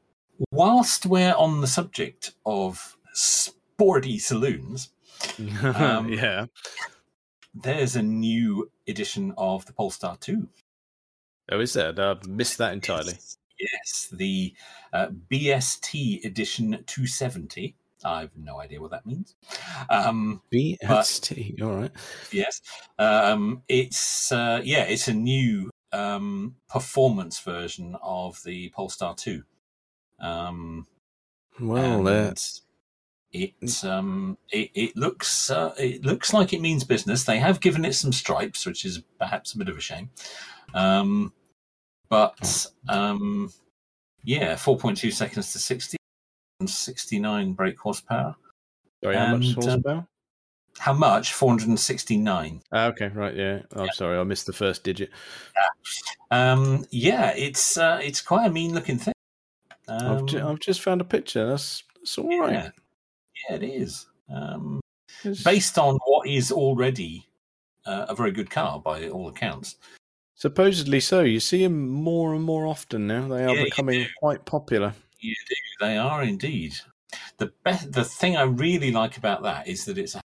[0.51, 4.89] whilst we're on the subject of sporty saloons,
[5.63, 6.45] um, yeah.
[7.53, 10.47] there's a new edition of the Polestar 2.
[11.51, 11.93] Oh, is there?
[11.99, 13.13] I've missed that entirely.
[13.13, 14.53] Yes, yes, the
[14.93, 17.75] uh, BST edition 270.
[18.05, 19.35] I've no idea what that means.
[19.89, 21.61] Um, BST.
[21.61, 21.91] All right.
[22.31, 22.61] yes,
[22.97, 29.43] um, it's uh, yeah, it's a new um, performance version of the Polestar 2.
[30.19, 30.87] Um,
[31.59, 32.61] Well, uh, and
[33.31, 37.23] it um it, it looks uh, it looks like it means business.
[37.23, 40.09] They have given it some stripes, which is perhaps a bit of a shame.
[40.73, 41.33] Um,
[42.09, 43.51] but um,
[44.23, 45.97] yeah, four point two seconds to sixty
[46.59, 48.35] and sixty nine brake horsepower.
[49.03, 50.07] sorry, how much and, um, horsepower?
[50.79, 51.33] How much?
[51.33, 52.61] Four hundred and sixty nine.
[52.71, 53.35] Ah, okay, right.
[53.35, 53.61] Yeah.
[53.75, 55.11] I'm sorry, I missed the first digit.
[56.31, 59.13] Um, yeah, it's uh, it's quite a mean looking thing.
[59.87, 61.47] Um, I've, ju- I've just found a picture.
[61.47, 62.71] That's that's all right.
[63.49, 64.05] Yeah, yeah, it is.
[64.33, 64.79] Um,
[65.43, 67.27] based on what is already
[67.85, 69.77] uh, a very good car by all accounts.
[70.35, 71.21] Supposedly so.
[71.21, 73.27] You see them more and more often now.
[73.27, 74.93] They are Yeah, becoming quite popular.
[75.19, 75.55] You do.
[75.79, 76.75] They are indeed.
[77.37, 80.21] the best, the thing I really like about that is that it's a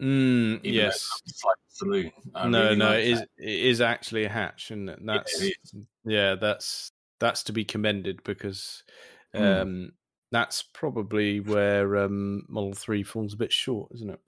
[0.00, 1.10] Mm, yes.
[1.26, 2.12] it's like a saloon.
[2.34, 5.56] I no, really no, like it is, it is actually a hatch, and that's it
[6.04, 8.84] yeah, that's that's to be commended because
[9.34, 9.42] Hmm.
[9.42, 9.92] um,
[10.30, 14.20] that's probably where um, Model Three falls a bit short, isn't it?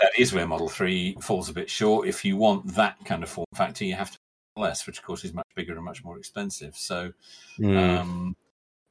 [0.00, 2.08] That is where Model Three falls a bit short.
[2.08, 4.18] If you want that kind of form factor, you have to
[4.56, 6.76] pay less, which of course is much bigger and much more expensive.
[6.76, 7.12] So
[7.56, 7.76] Hmm.
[7.76, 8.36] um,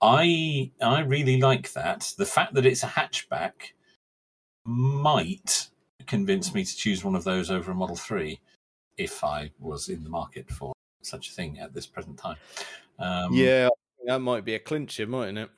[0.02, 2.14] I I really like that.
[2.18, 3.74] The fact that it's a hatchback
[4.66, 5.70] might
[6.08, 8.40] convince me to choose one of those over a Model Three
[8.98, 12.38] if I was in the market for such a thing at this present time.
[13.00, 13.70] Um, yeah,
[14.06, 15.50] that might be a clincher, mightn't it?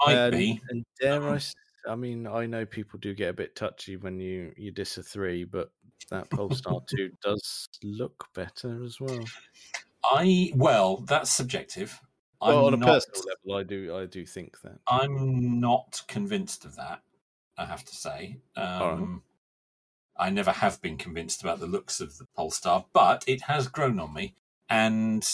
[0.00, 0.60] Might and, be.
[0.70, 1.34] And dare I?
[1.34, 1.40] Um,
[1.86, 5.02] I mean, I know people do get a bit touchy when you you diss a
[5.02, 5.70] three, but
[6.10, 9.24] that Polestar two does look better as well.
[10.04, 12.00] I well, that's subjective.
[12.40, 14.78] Well, on I'm a not, personal level, I do I do think that.
[14.86, 17.02] I'm not convinced of that.
[17.56, 18.38] I have to say.
[18.56, 19.22] Um,
[20.16, 23.98] I never have been convinced about the looks of the Polestar, but it has grown
[24.00, 24.34] on me,
[24.68, 25.24] and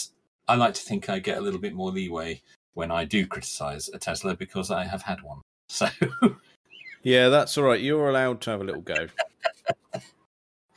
[0.47, 2.41] I like to think I get a little bit more leeway
[2.73, 5.41] when I do criticise a Tesla because I have had one.
[5.67, 5.87] So
[7.03, 7.81] Yeah, that's all right.
[7.81, 9.07] You're allowed to have a little go.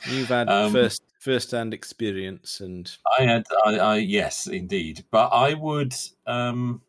[0.07, 5.27] You've had Um, first first hand experience, and I had, I, I yes, indeed, but
[5.29, 5.93] I would
[6.27, 6.81] um,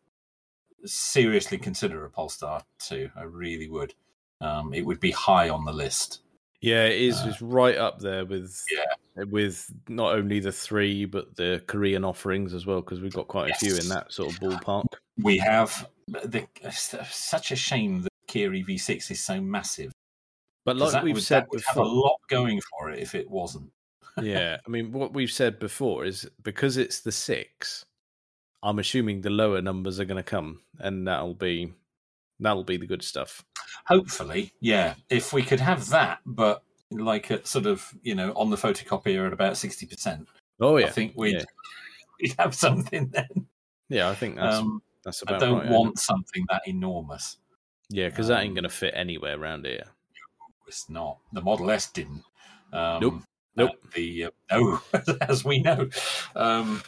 [0.85, 3.11] seriously consider a Polestar too.
[3.17, 3.95] I really would.
[4.41, 6.21] Um, it would be high on the list.
[6.61, 8.85] yeah, it is Uh, it's right up there with Yeah.
[9.17, 13.51] With not only the three but the Korean offerings as well, because we've got quite
[13.51, 14.85] a few in that sort of ballpark.
[15.23, 19.93] We have the, such a shame that Kia EV6 is so massive.
[20.67, 23.71] But like we've would, said would have a lot going for it if it wasn't.
[24.23, 27.85] yeah, I mean, what we've said before is because it's the six,
[28.63, 31.73] I'm assuming the lower numbers are going to come, and that'll be
[32.41, 33.45] that'll be the good stuff.
[33.87, 34.95] Hopefully, yeah.
[35.09, 39.27] If we could have that, but like at sort of you know on the photocopier
[39.27, 40.29] at about sixty percent,
[40.61, 41.45] Oh yeah, I think we'd yeah.
[42.21, 43.47] we'd have something then.
[43.89, 45.69] yeah, I think that's Um, that's I about don't right.
[45.71, 47.39] want something that enormous.
[47.89, 49.85] Yeah, because that ain't Um, going to fit anywhere around here.
[50.67, 51.19] It's not.
[51.33, 52.25] The Model S didn't.
[52.73, 53.23] Um, Nope.
[53.55, 53.71] Nope.
[53.95, 54.81] The uh, no,
[55.23, 55.89] as we know,
[56.35, 56.83] um,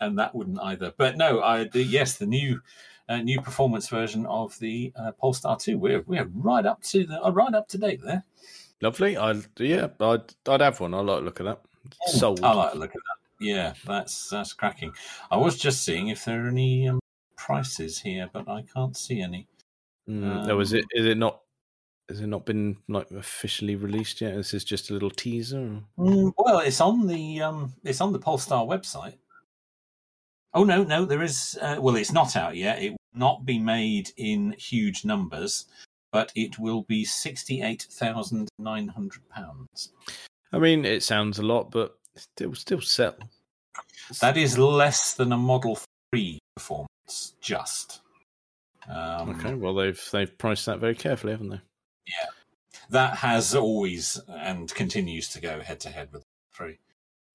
[0.00, 0.92] and that wouldn't either.
[0.96, 2.60] But no, I the, yes, the new
[3.08, 5.78] uh, new performance version of the uh, Polestar two.
[5.78, 8.24] We're we're right up to the uh, right up to date there.
[8.82, 9.16] Lovely.
[9.16, 10.92] I yeah, I'd I'd have one.
[10.92, 11.60] I like the look of that.
[12.06, 12.40] Sold.
[12.42, 13.44] I like look at that.
[13.44, 14.92] Yeah, that's that's cracking.
[15.30, 17.00] I was just seeing if there are any um,
[17.36, 19.46] prices here, but I can't see any.
[20.08, 21.40] Mm, no, is it um, is it not?
[22.08, 24.34] Has it not been like officially released yet?
[24.34, 25.80] This is just a little teaser.
[25.96, 29.14] Mm, well, it's on the um, it's on the Polestar website.
[30.54, 31.56] Oh no, no, there is.
[31.62, 32.82] Uh, well, it's not out yet.
[32.82, 35.66] It will not be made in huge numbers,
[36.12, 39.92] but it will be sixty-eight thousand nine hundred pounds.
[40.52, 43.16] I mean, it sounds a lot, but still still sell.
[44.20, 45.78] That is less than a Model
[46.12, 48.00] Three performance, just.
[48.88, 51.60] Um, Okay, well they've they've priced that very carefully, haven't they?
[52.06, 52.26] Yeah,
[52.90, 56.22] that has always and continues to go head to head with
[56.52, 56.78] Three.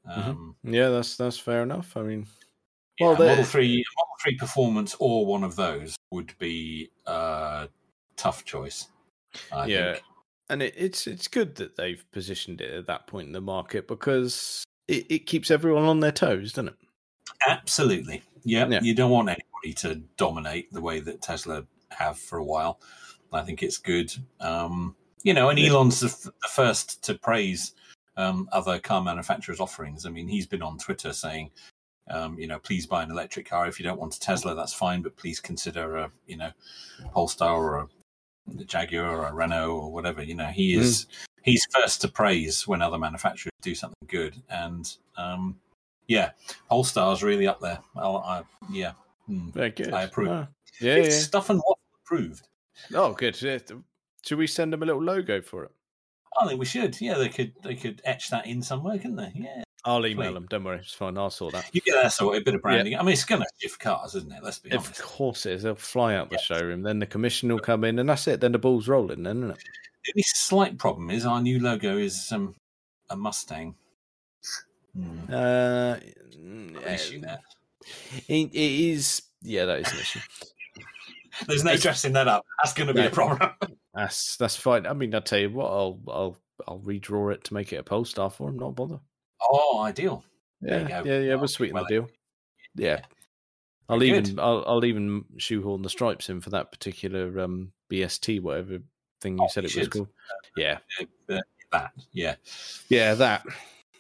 [0.08, 0.30] Mm-hmm.
[0.30, 1.98] Um, Yeah, that's that's fair enough.
[1.98, 2.28] I mean,
[3.00, 7.68] Yeah, Well, they- Model Three, Model Three Performance, or one of those would be a
[8.18, 8.88] tough choice.
[9.52, 10.04] I yeah, think.
[10.50, 13.88] and it, it's it's good that they've positioned it at that point in the market
[13.88, 16.76] because it, it keeps everyone on their toes, doesn't it?
[17.48, 18.24] absolutely.
[18.44, 18.80] Yeah, Yeah.
[18.82, 22.80] you don't want anybody to dominate the way that Tesla have for a while.
[23.34, 24.14] I think it's good.
[24.40, 27.74] Um, you know, and Elon's the, f- the first to praise
[28.16, 30.06] um, other car manufacturers' offerings.
[30.06, 31.52] I mean, he's been on Twitter saying.
[32.10, 33.68] Um, you know, please buy an electric car.
[33.68, 36.52] If you don't want a Tesla, that's fine, but please consider a, you know,
[37.12, 37.88] Polestar or a
[38.66, 40.24] Jaguar or a Renault or whatever.
[40.24, 41.08] You know, he is
[41.44, 45.58] he's first to praise when other manufacturers do something good, and um,
[46.08, 46.32] yeah,
[46.70, 47.80] Polestar's really up there.
[47.96, 48.94] I'll, I, yeah,
[49.28, 49.94] good.
[49.94, 50.30] I approve.
[50.30, 50.48] Ah,
[50.80, 51.22] yeah, it's yeah.
[51.22, 52.48] stuff and waffle approved.
[52.94, 53.36] Oh, good.
[53.36, 55.72] Should we send them a little logo for it?
[56.40, 57.00] I think we should.
[57.02, 59.32] Yeah, they could they could etch that in somewhere, couldn't they?
[59.34, 60.34] Yeah, I'll email Please.
[60.34, 60.46] them.
[60.50, 61.18] Don't worry, it's fine.
[61.18, 61.70] I'll sort that.
[61.74, 62.96] you get that sort of bit of branding.
[62.98, 64.44] I mean, it's going to shift cars, isn't it?
[64.44, 65.02] Let's be Of honest.
[65.02, 65.64] course it is.
[65.64, 66.82] They'll fly out the showroom.
[66.82, 68.42] Then the commission will come in, and that's it.
[68.42, 69.58] Then the ball's rolling, then, isn't it?
[70.06, 72.56] The only slight problem is our new logo is um,
[73.10, 73.76] a Mustang.
[74.96, 75.34] Hmm.
[75.34, 75.98] Uh,
[76.86, 77.40] Issue there.
[78.28, 79.22] it, it is.
[79.42, 80.20] Yeah, that is an issue.
[81.48, 82.46] There's no dressing that up.
[82.64, 83.08] That's going to be No.
[83.08, 83.52] a problem.
[83.94, 84.86] That's that's fine.
[84.86, 85.66] I mean, I'll tell you what.
[85.72, 86.38] I'll I'll
[86.68, 88.58] I'll redraw it to make it a Polestar for him.
[88.60, 89.00] Not bother.
[89.42, 90.24] Oh, ideal.
[90.62, 91.36] There Yeah, yeah, yeah.
[91.36, 92.10] We'll sweeten well, the deal.
[92.76, 93.02] Yeah.
[93.90, 94.40] I'll Very even.
[94.40, 98.80] I'll, I'll even shoehorn the stripes in for that particular um, BST whatever
[99.22, 99.92] thing you Oh, said you it was should.
[99.94, 100.10] called.
[100.56, 100.80] Yeah,
[101.30, 101.40] Uh,
[101.72, 102.36] that, yeah.
[102.90, 103.46] yeah, that.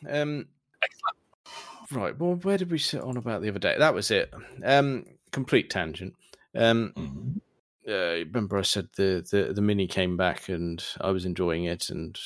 [0.09, 0.47] Um,
[0.83, 1.91] Excellent.
[1.91, 2.17] right.
[2.19, 3.75] Well, where did we sit on about the other day?
[3.77, 4.33] That was it.
[4.63, 6.15] Um, complete tangent.
[6.55, 7.41] Um, Mhm.
[7.87, 11.89] uh, remember I said the, the the mini came back and I was enjoying it
[11.89, 12.17] and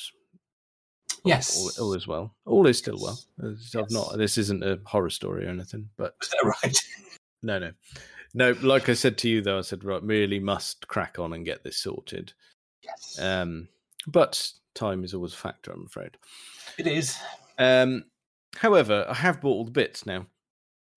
[1.24, 1.56] Yes.
[1.78, 2.34] all, all is well.
[2.46, 3.18] All is still well.
[3.42, 3.74] Yes.
[3.76, 4.16] I've not.
[4.18, 6.76] This isn't a horror story or anything, but Was that right?
[7.42, 7.70] no, no,
[8.34, 8.52] no.
[8.60, 11.62] Like I said to you though, I said right, really must crack on and get
[11.64, 12.32] this sorted.
[12.82, 13.18] yes.
[13.20, 13.68] Um,
[14.06, 16.16] but time is always a factor, I'm afraid.
[16.78, 17.16] it is.
[17.58, 18.04] Um,
[18.56, 20.26] however, I have bought all the bits now.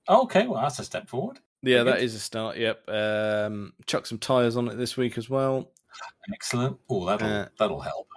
[0.10, 1.40] Okay, well, that's a step forward.
[1.62, 2.58] Yeah, that is a start.
[2.58, 2.88] Yep.
[2.90, 5.72] Um, chuck some tires on it this week as well.
[6.34, 6.78] Excellent.
[6.90, 8.08] Oh, that'll Uh, that'll help.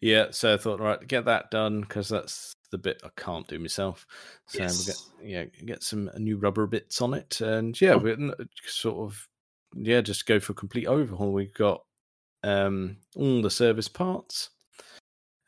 [0.00, 3.58] Yeah, so I thought, right, get that done because that's the bit I can't do
[3.58, 4.06] myself.
[4.46, 4.86] So Yes.
[4.86, 8.34] we'll get yeah, get some new rubber bits on it, and yeah, we're n-
[8.66, 9.28] sort of
[9.76, 11.32] yeah, just go for a complete overhaul.
[11.32, 11.84] We've got
[12.42, 14.50] um all the service parts.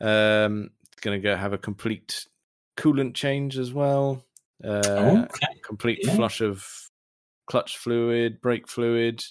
[0.01, 0.71] Um,
[1.01, 2.25] going to go have a complete
[2.75, 4.23] coolant change as well.
[4.63, 5.59] Uh, okay.
[5.63, 6.15] complete yeah.
[6.15, 6.67] flush of
[7.47, 9.23] clutch fluid, brake fluid,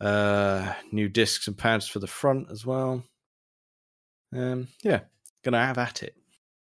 [0.00, 3.02] uh, new discs and pads for the front as well.
[4.32, 5.00] Um, yeah,
[5.42, 6.14] gonna have at it.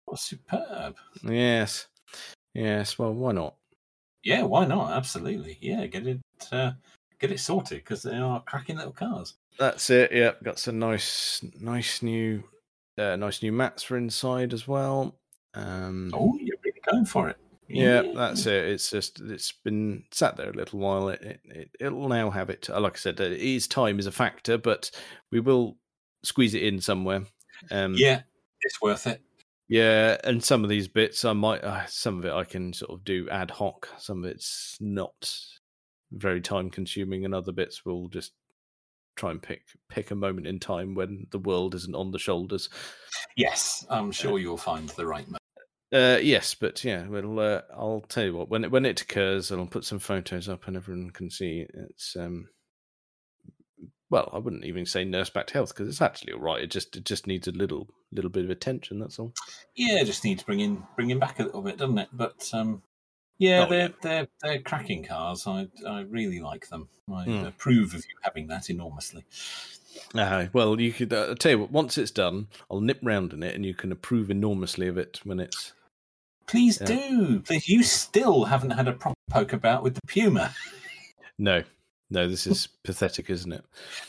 [0.07, 0.95] Oh, superb.
[1.23, 1.87] Yes,
[2.53, 2.99] yes.
[2.99, 3.55] Well, why not?
[4.23, 4.91] Yeah, why not?
[4.91, 5.57] Absolutely.
[5.61, 6.19] Yeah, get it
[6.51, 6.71] uh,
[7.19, 9.35] get it sorted because they are cracking little cars.
[9.57, 10.11] That's it.
[10.11, 12.43] Yeah, got some nice, nice new,
[12.97, 15.15] uh, nice new mats for inside as well.
[15.53, 17.37] Um, Oh, you're really going for it.
[17.67, 18.65] Yeah, that's it.
[18.65, 21.09] It's just it's been sat there a little while.
[21.09, 22.69] It, it, it it'll now have it.
[22.69, 24.91] uh, Like I said, it is time is a factor, but
[25.31, 25.77] we will
[26.23, 27.23] squeeze it in somewhere.
[27.71, 28.21] Um, Yeah,
[28.61, 29.21] it's worth it.
[29.67, 30.17] yeah.
[30.23, 31.63] And some of these bits, I might.
[31.63, 33.87] Uh, some of it I can sort of do ad hoc.
[33.97, 35.35] Some of it's not
[36.11, 38.33] very time consuming, and other bits we'll just
[39.15, 42.69] try and pick pick a moment in time when the world isn't on the shoulders.
[43.37, 45.41] Yes, I'm sure you'll find the right moment.
[45.93, 47.39] Uh, yes, but yeah, we'll.
[47.39, 48.49] Uh, I'll tell you what.
[48.49, 51.65] When it when it occurs, I'll put some photos up, and everyone can see.
[51.73, 52.49] It's um.
[54.09, 56.63] Well, I wouldn't even say nurse back to health because it's actually all right.
[56.63, 58.99] It just it just needs a little little bit of attention.
[58.99, 59.33] That's all.
[59.75, 62.09] Yeah, just need to bring in bring him back a little bit, doesn't it?
[62.13, 62.81] But um,
[63.37, 63.95] yeah, Oh, they're yeah.
[64.01, 65.45] they're they're cracking cars.
[65.47, 66.87] I I really like them.
[67.13, 67.45] I Hmm.
[67.45, 69.23] approve of you having that enormously.
[70.13, 71.11] Uh, well, you could.
[71.13, 71.71] Uh, I'll tell you what.
[71.71, 75.19] Once it's done, I'll nip round in it, and you can approve enormously of it
[75.23, 75.73] when it's.
[76.47, 76.87] Please Yeah.
[76.87, 77.39] do.
[77.41, 80.53] Please, you still haven't had a proper poke about with the Puma.
[81.37, 81.63] No,
[82.09, 83.65] no, this is pathetic, isn't it?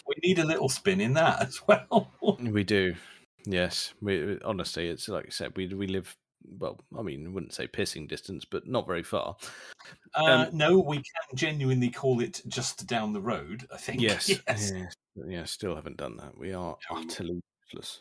[0.07, 2.13] We need a little spin in that as well.
[2.41, 2.95] We do.
[3.47, 6.15] Yes, we honestly, it's like I said, we we live.
[6.61, 9.37] Well, I mean, I wouldn't say pissing distance, but not very far.
[10.15, 13.67] Uh, Um, no, we can genuinely call it just down the road.
[13.75, 14.01] I think.
[14.09, 14.73] Yes, yes.
[14.73, 14.95] yes,
[15.27, 16.37] yeah, still haven't done that.
[16.39, 18.01] We are utterly useless.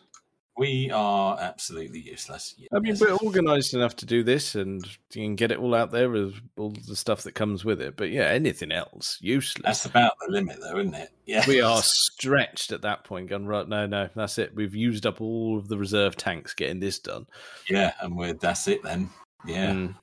[0.57, 2.55] We are absolutely useless.
[2.73, 5.91] I mean, we're organised enough to do this, and you can get it all out
[5.91, 7.97] there with all the stuff that comes with it.
[7.97, 9.63] But yeah, anything else, useless.
[9.65, 11.09] That's about the limit, though, isn't it?
[11.25, 11.43] Yeah.
[11.45, 13.27] we are stretched at that point.
[13.29, 13.67] Gone right?
[13.67, 14.55] No, no, that's it.
[14.55, 17.27] We've used up all of the reserve tanks getting this done.
[17.69, 19.09] Yeah, and we're that's it then.
[19.45, 19.95] Yeah, Mm.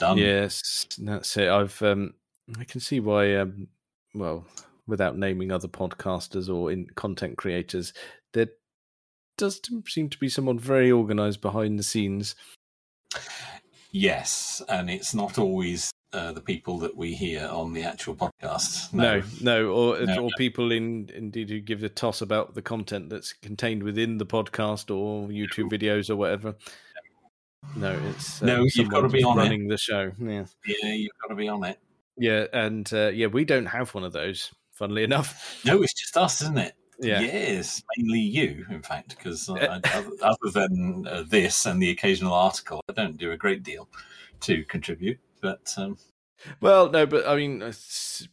[0.00, 0.18] done.
[0.18, 1.48] Yes, that's it.
[1.48, 2.14] I've um,
[2.58, 3.36] I can see why.
[3.36, 3.68] Um,
[4.12, 4.44] well,
[4.92, 7.92] without naming other podcasters or in content creators,
[8.34, 8.48] there
[9.36, 12.36] does seem to be someone very organised behind the scenes.
[13.90, 18.92] Yes, and it's not always uh, the people that we hear on the actual podcast.
[18.92, 20.30] No, no, or No, or no.
[20.38, 24.90] people in indeed who give a toss about the content that's contained within the podcast
[24.94, 26.54] or YouTube videos or whatever.
[27.76, 29.42] No, it's uh, No, you've gotta be just on it.
[29.42, 30.12] running the show.
[30.18, 31.78] Yeah, Yeah, you've got to be on it.
[32.16, 34.52] yeah, and uh, yeah, we don't have one of those.
[34.72, 36.74] Funnily enough, No, it's just us, isn't it?
[36.98, 37.20] yeah.
[37.20, 39.80] Yes, mainly you, in fact, because Eh.
[40.22, 43.88] other, than uh, this and the occasional article, I don't do a great deal
[44.40, 45.18] to contribute.
[45.40, 45.98] But um,
[46.60, 47.72] Well, no, but I mean,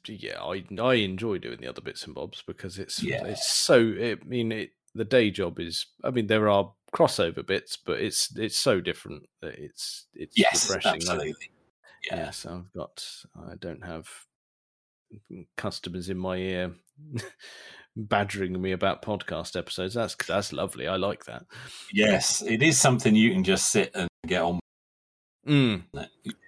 [0.08, 3.26] yeah, I I enjoy doing the other bits and bobs because it's Yeah.
[3.26, 3.78] it's so.
[4.00, 5.88] I mean, it the day job is.
[6.04, 10.70] I mean, there are crossover bits, but it's it's so different that it's it's yes,
[10.70, 10.96] refreshing.
[11.02, 11.52] Absolutely.
[12.06, 12.16] Yeah.
[12.18, 13.04] Yes, I've got.
[13.36, 14.08] I don't have
[15.58, 16.72] customers in my ear
[17.96, 19.94] badgering me about podcast episodes.
[19.94, 20.88] That's that's lovely.
[20.88, 21.46] I like that.
[21.94, 24.60] Yes, it is something you can just sit and get on
[25.48, 25.84] Mm,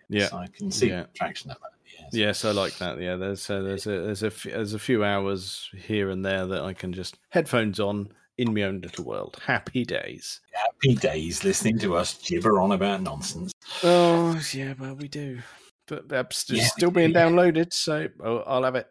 [0.10, 0.28] yeah.
[0.28, 1.06] So I can see Yeah.
[1.16, 1.72] traction of that.
[2.00, 2.10] Yes.
[2.14, 3.00] Yes, I like that.
[3.00, 6.46] Yeah, there's uh, there's a there's a f- there's a few hours here and there
[6.46, 9.38] that I can just headphones on in my own little world.
[9.46, 10.42] Happy days.
[10.52, 13.52] Happy days listening to us gibber on about nonsense.
[13.84, 15.40] Oh yeah, well we do.
[15.88, 18.88] But that's Yeah, still being downloaded, so I'll, I'll have it.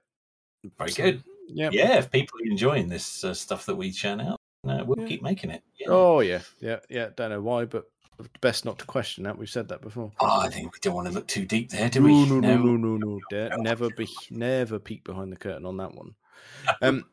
[0.79, 1.25] Very So, good.
[1.49, 1.71] Yeah.
[1.73, 5.07] Yeah, if people are enjoying this uh, stuff that we churn out, uh, we'll Yeah.
[5.07, 5.63] keep making it.
[5.79, 5.87] Yeah.
[5.89, 7.09] Oh yeah, yeah, yeah.
[7.17, 7.85] Don't know why, but
[8.41, 9.37] best not to question that.
[9.39, 10.13] We've said that before.
[10.21, 12.13] Oh, I think we don't want to look too deep there, do we?
[12.13, 13.49] No, no, no, no, no, no.
[13.57, 16.15] Never be, never peek behind the curtain on that one.
[16.83, 17.05] Um,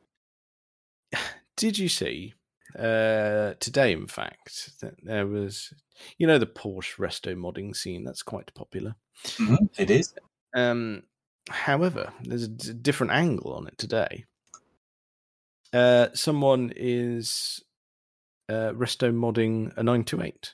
[1.58, 2.34] did you see
[2.78, 3.92] uh, today?
[3.94, 5.74] In fact, that there was,
[6.18, 8.04] you know, the Porsche resto modding scene.
[8.04, 8.96] That's quite popular.
[9.38, 10.14] Mhm, It is.
[10.56, 11.04] Um,
[11.50, 14.26] however, there's a d- different angle on it today.
[15.74, 17.62] Uh, someone is
[18.50, 20.54] uh, resto modding a nine two eight.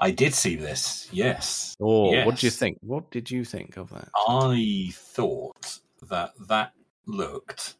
[0.00, 1.08] I did see this.
[1.12, 1.74] Yes.
[1.80, 2.78] Oh, what did you think?
[2.82, 4.08] What did you think of that?
[4.28, 5.78] I thought
[6.10, 6.72] that that
[7.06, 7.76] looked.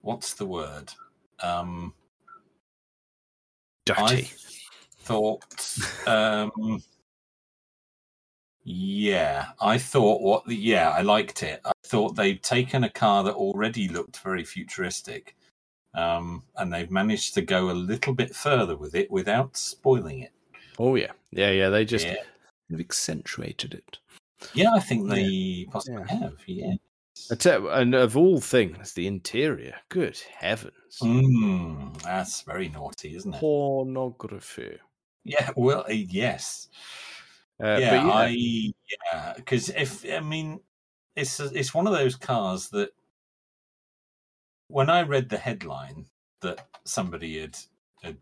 [0.00, 0.92] What's the word?
[1.40, 1.92] Um,
[3.86, 4.02] Dirty.
[4.02, 4.28] I
[5.02, 5.44] thought.
[6.06, 6.82] Um,
[8.64, 11.60] yeah, I thought what the yeah, I liked it.
[11.64, 15.36] I thought they'd taken a car that already looked very futuristic,
[15.94, 20.32] um, and they've managed to go a little bit further with it without spoiling it.
[20.80, 21.68] Oh yeah, yeah, yeah.
[21.68, 22.16] They just yeah.
[22.68, 23.98] they've accentuated it.
[24.52, 26.18] yeah, I think they possibly Yeah.
[26.18, 26.34] have.
[26.46, 26.74] Yeah.
[27.30, 29.74] And of all things, the interior.
[29.88, 33.40] Good heavens, Mm, that's very naughty, isn't it?
[33.40, 34.78] pornography.
[35.24, 35.50] Yeah.
[35.56, 36.68] Well, uh, yes.
[37.62, 40.60] Uh, yeah, I yeah, because if I mean,
[41.16, 42.90] it's it's one of those cars that
[44.68, 46.06] when I read the headline
[46.42, 47.56] that somebody had
[48.02, 48.18] had,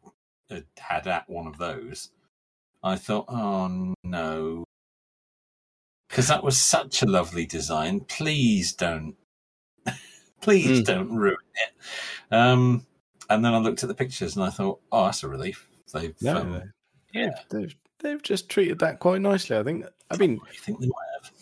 [0.48, 2.10] had had at one of those,
[2.82, 4.64] I thought, oh no,
[6.14, 7.98] because that was such a lovely design.
[7.98, 9.16] Please don't,
[10.40, 10.84] please Mm.
[10.84, 12.32] don't ruin it.
[12.32, 12.86] Um,
[13.30, 15.68] and then I looked at the pictures and I thought, oh, that's a relief.
[15.92, 16.72] They've No, um,
[17.12, 19.56] yeah, they've they've just treated that quite nicely.
[19.56, 19.86] I think.
[20.08, 21.32] I mean, I think they might have.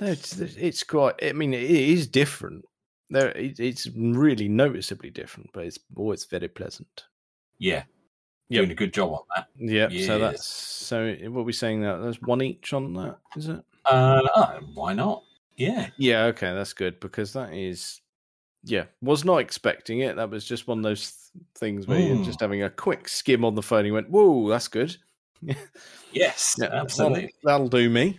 [0.00, 1.14] no, it's it's quite.
[1.20, 2.64] I mean, it is different.
[3.10, 7.04] There, it's really noticeably different, but it's always very pleasant.
[7.58, 7.82] Yeah,
[8.50, 8.60] Yep.
[8.60, 9.48] doing a good job on that.
[9.56, 9.90] Yep.
[9.90, 10.20] So Yes.
[10.20, 11.12] that's so.
[11.30, 13.18] What are we saying that there's one each on that?
[13.36, 13.64] Is it?
[13.90, 15.22] Uh, oh, why not?
[15.56, 16.24] Yeah, Yeah.
[16.26, 18.00] Okay, that's good because that is.
[18.64, 20.16] Yeah, was not expecting it.
[20.16, 22.24] That was just one of those th- things where you're Mm.
[22.24, 23.80] just having a quick skim on the phone.
[23.80, 24.96] and You went, "Whoa, that's good."
[26.12, 27.32] yes, Yeah, absolutely.
[27.44, 28.18] That'll, that'll do me.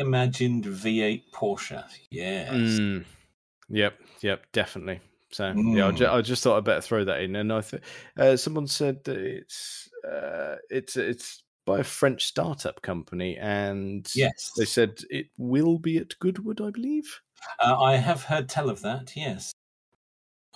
[0.00, 1.84] A reimagined V8 Porsche.
[2.10, 2.52] Yes.
[2.52, 3.04] Mm.
[3.68, 5.00] Yep, yep, definitely.
[5.30, 6.12] So yeah, I, ju- Mm.
[6.14, 7.36] I just thought I'd better throw that in.
[7.36, 7.82] And I th-
[8.16, 14.52] uh, someone said that it's uh, it's it's by a French startup company, and Yes.
[14.56, 17.20] they said it will be at Goodwood, I believe.
[17.60, 19.12] Uh, I have heard tell of that.
[19.14, 19.52] Yes.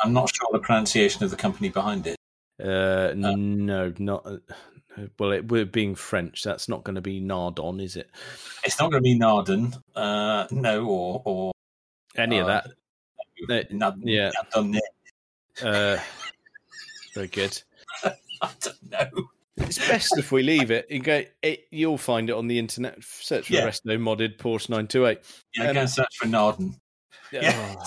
[0.03, 2.17] I'm not sure the pronunciation of the company behind it.
[2.59, 4.27] Uh, no, not.
[4.27, 4.39] Uh,
[5.19, 6.43] well, it we're being French.
[6.43, 8.11] That's not going to be Nardon, is it?
[8.65, 9.81] It's not going to be Narden.
[9.95, 11.53] Uh, no, or or
[12.17, 12.63] Any of Uh,
[13.49, 13.69] that?
[13.71, 14.31] Uh, Nad- yeah.
[15.63, 15.99] Uh,
[17.15, 17.63] very good.
[18.05, 19.29] I don't know.
[19.65, 20.87] It's best if we leave it.
[20.91, 23.03] You go, it, you'll find it on the internet.
[23.03, 23.67] Search for Yeah.
[23.67, 25.19] Resto modded Porsche 928.
[25.57, 26.75] Yeah, Um, go and search for Narden.
[27.33, 27.75] Yeah.
[27.79, 27.85] Oh,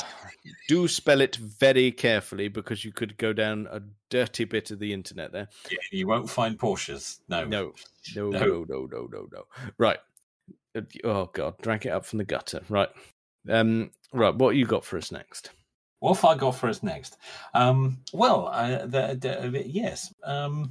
[0.67, 4.93] do spell it very carefully because you could go down a dirty bit of the
[4.93, 5.47] internet there.
[5.69, 7.19] Yeah, you won't find Porsches.
[7.29, 7.45] No.
[7.45, 7.73] No,
[8.15, 8.39] no, No.
[8.39, 9.43] no, no, no, no, no.
[9.77, 9.99] Right.
[10.75, 12.61] Uh, Oh God, drag it up from the gutter.
[12.69, 12.89] Right.
[13.49, 13.91] Um.
[14.11, 14.33] Right.
[14.35, 15.51] What you got for us next?
[15.99, 17.17] What have I got for us next?
[17.53, 20.13] Um, well, I, the, the, yes.
[20.23, 20.69] Um,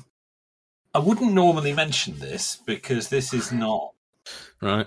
[0.95, 3.93] I wouldn't normally mention this because this is not.
[4.63, 4.87] Right.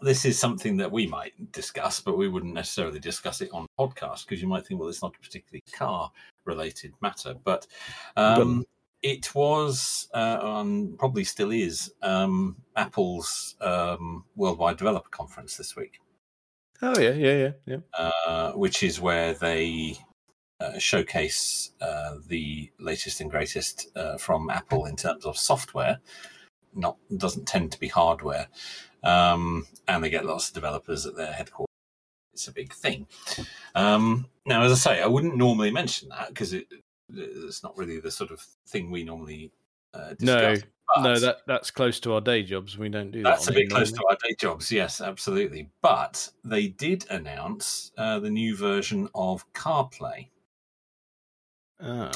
[0.00, 4.26] This is something that we might discuss, but we wouldn't necessarily discuss it on podcast
[4.26, 7.34] because you might think, well, it's not a particularly car-related matter.
[7.42, 7.66] But
[8.16, 8.64] um,
[9.02, 16.00] it was, uh, um, probably still is, um, Apple's um, Worldwide Developer Conference this week.
[16.80, 17.78] Oh yeah, yeah, yeah, yeah.
[17.98, 19.98] uh, which is where they
[20.78, 25.98] showcase uh, the latest and greatest uh, from Apple in terms of software.
[26.74, 28.48] Not doesn't tend to be hardware,
[29.02, 31.66] um, and they get lots of developers at their headquarters.
[32.34, 33.06] It's a big thing.
[33.74, 36.66] Um, now, as I say, I wouldn't normally mention that because it,
[37.12, 39.50] it's not really the sort of thing we normally
[39.94, 40.70] uh, No, discuss.
[40.94, 42.76] but- No, that that's close to our day jobs.
[42.78, 43.30] We don't do that.
[43.30, 45.70] that's a bit close to our day jobs, yes, absolutely.
[45.82, 50.28] But they did announce uh, the new version of CarPlay.
[51.80, 52.10] Ah.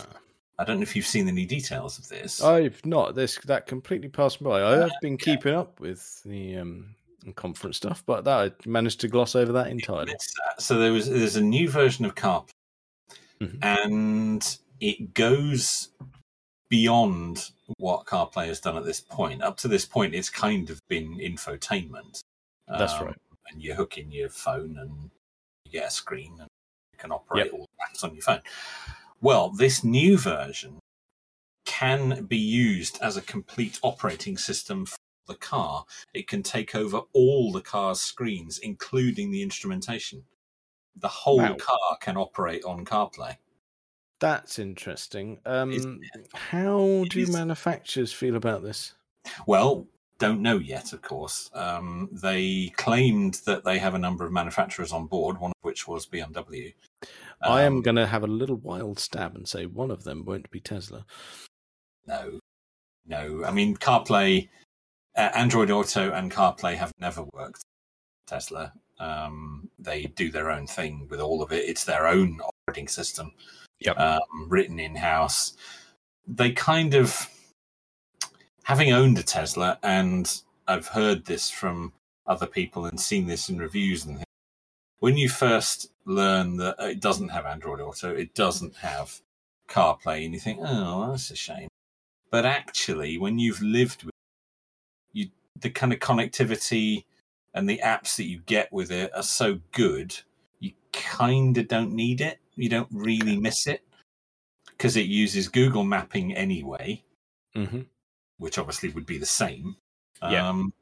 [0.58, 2.42] I don't know if you've seen any details of this.
[2.42, 3.14] I've not.
[3.14, 4.62] This that completely passed me by.
[4.62, 5.24] I have been yeah.
[5.24, 6.94] keeping up with the um,
[7.34, 10.12] conference stuff, but that I managed to gloss over that entirely.
[10.14, 12.50] Uh, so there was there's a new version of CarPlay,
[13.40, 13.58] Mhm.
[13.62, 15.88] and it goes
[16.68, 19.42] beyond what CarPlay has done at this point.
[19.42, 22.20] Up to this point, it's kind of been infotainment.
[22.68, 23.16] That's right.
[23.50, 25.10] And you hook in your phone and
[25.64, 26.48] you get a screen and
[26.92, 27.54] you can operate Yep.
[27.54, 28.40] all the apps on your phone.
[29.22, 30.80] Well, this new version
[31.64, 34.96] can be used as a complete operating system for
[35.28, 35.84] the car.
[36.12, 40.24] It can take over all the car's screens, including the instrumentation.
[40.96, 41.56] The whole Wow.
[41.56, 43.36] car can operate on CarPlay.
[44.18, 45.40] That's interesting.
[45.46, 46.00] Um,
[46.34, 48.94] how do manufacturers feel about this?
[49.46, 49.86] Well,
[50.18, 51.48] don't know yet, of course.
[51.54, 56.06] Um, they claimed that they have a number of manufacturers on board, one which was
[56.06, 56.74] BMW.
[57.40, 60.22] I am Um, going to have a little wild stab and say one of them
[60.26, 61.06] won't be Tesla.
[62.06, 62.38] No,
[63.06, 63.42] no.
[63.42, 64.50] I mean, CarPlay,
[65.16, 67.62] uh, Android Auto, and CarPlay have never worked.
[68.26, 68.74] Tesla.
[68.98, 71.64] Um, they do their own thing with all of it.
[71.66, 73.32] It's their own operating system,
[73.80, 73.98] Yep.
[73.98, 75.54] um, written in house.
[76.26, 77.30] They kind of,
[78.64, 81.94] having owned a Tesla, and I've heard this from
[82.26, 84.26] other people and seen this in reviews and things.
[85.02, 89.20] When you first learn that it doesn't have Android Auto, it doesn't have
[89.68, 91.66] CarPlay, and you think, oh, that's a shame.
[92.30, 94.14] But actually, when you've lived with
[95.12, 95.26] you,
[95.58, 97.02] the kind of connectivity
[97.52, 100.16] and the apps that you get with it are so good,
[100.60, 102.38] you kind of don't need it.
[102.54, 103.82] You don't really miss it
[104.66, 107.02] because it uses Google Mapping anyway,
[107.56, 107.80] hmm
[108.38, 109.74] which obviously would be the same.
[110.22, 110.48] Yeah.
[110.48, 110.72] Um,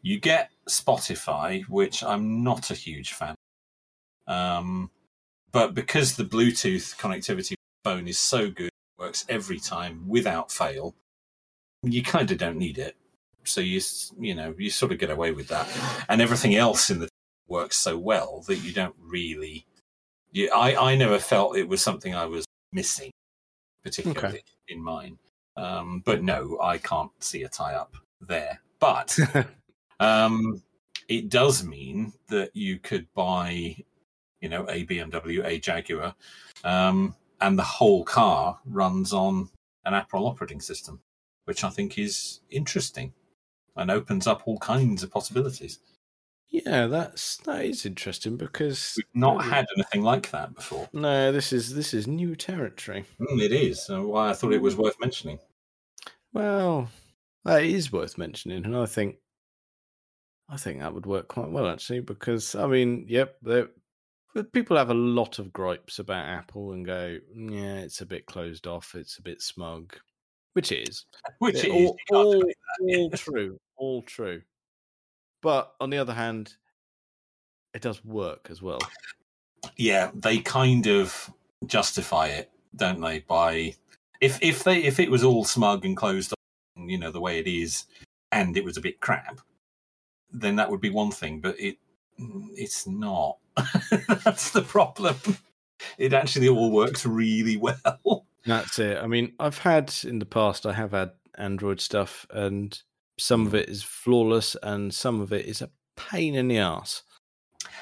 [0.00, 3.34] you get Spotify, which I'm not a huge fan.
[4.28, 4.90] Um,
[5.50, 10.94] but because the Bluetooth connectivity phone is so good, works every time without fail,
[11.82, 12.96] you kind of don't need it.
[13.44, 13.80] So you
[14.18, 15.66] you know you sort of get away with that,
[16.08, 17.08] and everything else in the
[17.48, 19.64] works so well that you don't really.
[20.32, 23.10] You, I I never felt it was something I was missing,
[23.82, 25.18] particularly in mine.
[25.56, 28.60] Um, but no, I can't see a tie up there.
[28.78, 29.18] But
[30.00, 30.62] um,
[31.08, 33.76] it does mean that you could buy,
[34.40, 36.14] you know, a BMW, a Jaguar,
[36.64, 39.48] um, and the whole car runs on
[39.84, 41.00] an Apple operating system,
[41.44, 43.12] which I think is interesting
[43.76, 45.78] and opens up all kinds of possibilities.
[46.48, 50.88] yeah, that's that is interesting because We've not had anything like that before.
[50.92, 53.04] no, this is this is new territory.
[53.20, 53.84] Mm, it is.
[53.84, 55.38] So why I thought it was worth mentioning.
[56.32, 56.88] Well,
[57.44, 59.16] that is worth mentioning, and I think
[60.48, 62.00] I think that would work quite well actually.
[62.00, 63.36] Because I mean, yep,
[64.38, 68.24] but people have a lot of gripes about Apple and go, yeah, it's a bit
[68.26, 69.96] closed off, it's a bit smug,
[70.52, 71.06] which is,
[71.40, 72.44] Which is all, all,
[72.88, 74.42] all true, all true.
[75.42, 76.54] But on the other hand,
[77.74, 78.78] it does work as well.
[79.76, 81.32] yeah, they kind of
[81.66, 83.18] justify it, don't they?
[83.18, 83.74] By
[84.20, 87.40] if if they if it was all smug and closed off, you know, the way
[87.40, 87.86] it is,
[88.30, 89.40] and it was a bit crap,
[90.30, 91.40] then that would be one thing.
[91.40, 91.78] But it
[92.18, 93.38] it's not.
[94.24, 95.16] That's the problem.
[95.96, 98.26] It actually all works really well.
[98.44, 98.98] That's it.
[98.98, 102.80] I mean, I've had in the past, I have had Android stuff, and
[103.18, 107.02] some of it is flawless, and some of it is a pain in the ass.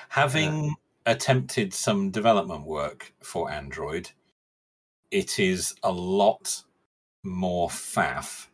[0.08, 4.10] Having uh, attempted some development work for Android,
[5.10, 6.62] it is a lot
[7.22, 8.46] more faff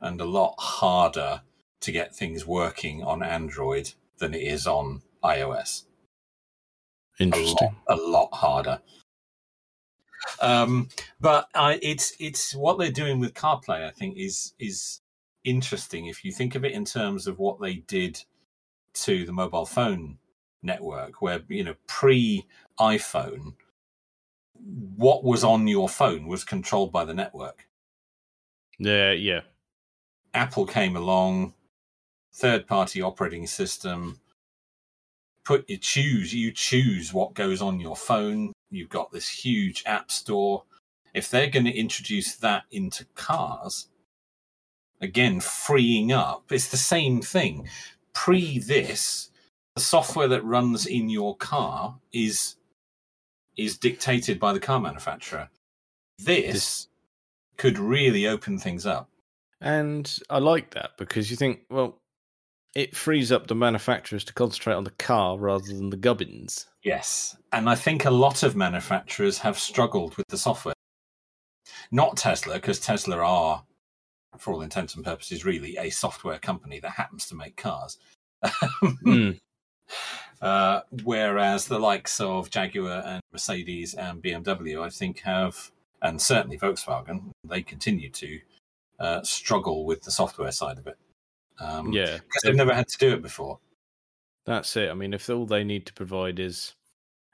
[0.00, 1.42] and a lot harder
[1.80, 5.84] to get things working on Android than it is on iOS.
[7.20, 7.76] A lot, Interesting.
[7.88, 8.80] a lot harder.
[10.40, 10.88] Um,
[11.20, 13.86] but I, it's it's what they're doing with CarPlay.
[13.86, 15.00] I think is is
[15.44, 18.22] interesting if you think of it in terms of what they did
[18.92, 20.18] to the mobile phone
[20.62, 22.46] network, where you know pre
[22.78, 23.54] iPhone,
[24.96, 27.66] what was on your phone was controlled by the network.
[28.78, 29.40] Yeah, yeah.
[30.32, 31.54] Apple came along,
[32.32, 34.20] third party operating system.
[35.50, 38.52] Put you choose you choose what goes on your phone.
[38.70, 40.62] You've got this huge app store.
[41.12, 43.88] If they're going to introduce that into cars,
[45.00, 47.68] again freeing up, it's the same thing.
[48.12, 49.30] Pre this,
[49.74, 52.54] the software that runs in your car is
[53.56, 55.50] is dictated by the car manufacturer.
[56.16, 56.88] This, This-
[57.56, 59.10] could really open things up.
[59.60, 61.99] And I like that because you think, well,
[62.74, 66.66] it frees up the manufacturers to concentrate on the car rather than the gubbins.
[66.82, 67.36] Yes.
[67.52, 70.74] And I think a lot of manufacturers have struggled with the software.
[71.90, 73.64] Not Tesla, because Tesla are,
[74.38, 77.98] for all intents and purposes, really a software company that happens to make cars.
[79.04, 79.38] Mm.
[80.40, 86.56] uh, whereas the likes of Jaguar and Mercedes and BMW, I think, have, and certainly
[86.56, 88.38] Volkswagen, they continue to
[89.00, 90.96] uh, struggle with the software side of it.
[91.60, 92.18] Um, Yeah.
[92.18, 93.58] because they've never had to do it before.
[94.46, 94.90] That's it.
[94.90, 96.74] I mean, if all they need to provide is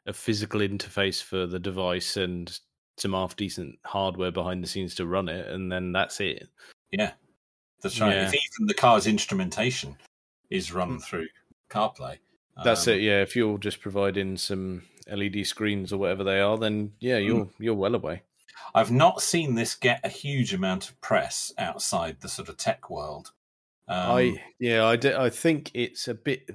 [0.07, 2.59] a physical interface for the device and
[2.99, 6.49] some half decent hardware behind the scenes to run it, and then that's it.
[6.91, 7.13] Yeah,
[7.83, 8.13] that's right.
[8.15, 8.27] Yeah.
[8.29, 9.97] If even the car's instrumentation
[10.51, 11.03] is run Mm.
[11.05, 11.27] through
[11.71, 12.19] CarPlay,
[12.65, 13.03] That's um, it.
[13.03, 17.27] Yeah, if you're just providing some LED screens or whatever they are, then yeah, Hmm.
[17.27, 18.23] you're you're well away.
[18.75, 22.89] I've not seen this get a huge amount of press outside the sort of tech
[22.91, 23.33] world.
[23.89, 26.51] Um, I yeah, I, d- I think it's a bit.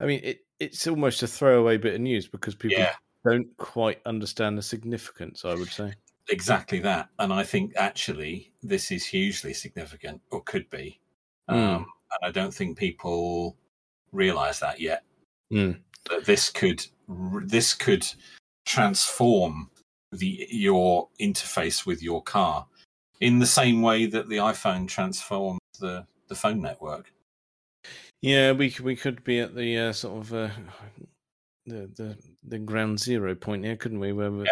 [0.00, 2.94] I mean, it it's almost a throwaway bit of news because people yeah,
[3.24, 5.44] don't quite understand the significance.
[5.44, 5.94] I would say.
[6.28, 7.08] exactly that.
[7.18, 11.00] And I think actually this is hugely significant, or could be.
[11.50, 11.54] Mm.
[11.54, 11.86] Um,
[12.20, 13.56] and I don't think people
[14.12, 15.02] realise that yet.
[15.52, 15.80] Mm.
[16.08, 18.06] That this could this could
[18.64, 19.70] transform
[20.12, 22.66] the your interface with your car
[23.20, 27.12] in the same way that the iPhone transformed the the phone network.
[28.22, 30.48] Yeah, we we could be at the uh, sort of uh,
[31.66, 34.12] the the the ground zero point here, couldn't we?
[34.12, 34.46] Where we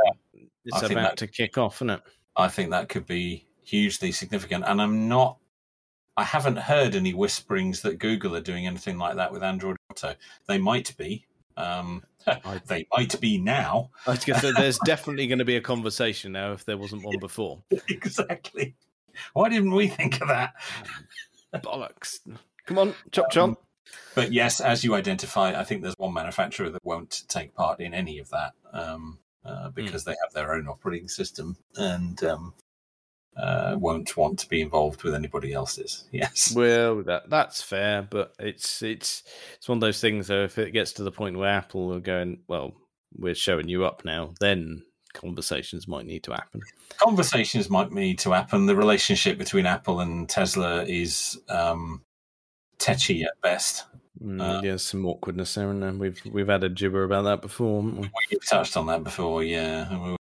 [0.64, 2.02] it's I about that- to kick off, isn't it?
[2.36, 4.64] I think that could be hugely significant.
[4.66, 5.38] And I'm not,
[6.16, 10.14] I haven't heard any whisperings that Google are doing anything like that with Android Auto.
[10.46, 11.26] They might be.
[11.56, 13.90] Um, I- they might be now.
[14.06, 17.04] I was gonna say, there's definitely going to be a conversation now if there wasn't
[17.04, 17.62] one before.
[17.88, 18.74] exactly.
[19.34, 20.54] Why didn't we think of that?
[21.54, 22.20] Bollocks!
[22.66, 23.60] Come on, chop chop.
[24.14, 27.94] But yes, as you identify, I think there's one manufacturer that won't take part in
[27.94, 32.54] any of that um, uh, because they have their own operating system and um,
[33.36, 36.04] uh, won't want to be involved with anybody else's.
[36.12, 36.52] Yes.
[36.54, 39.22] Well, that that's fair, but it's it's
[39.56, 40.26] it's one of those things.
[40.26, 42.72] Though, if it gets to the point where Apple are going, well,
[43.16, 44.82] we're showing you up now, then
[45.12, 46.60] conversations might need to happen.
[46.98, 48.66] conversations might need to happen.
[48.66, 52.02] The relationship between Apple and Tesla is um,
[52.78, 53.84] tetchy at best.
[54.22, 57.82] Mm, Uh, yeah, some awkwardness there, and we've we've had a gibber about that before.
[57.82, 58.10] we?
[58.30, 59.90] We've touched on that before, yeah.
[59.90, 60.16] and We'll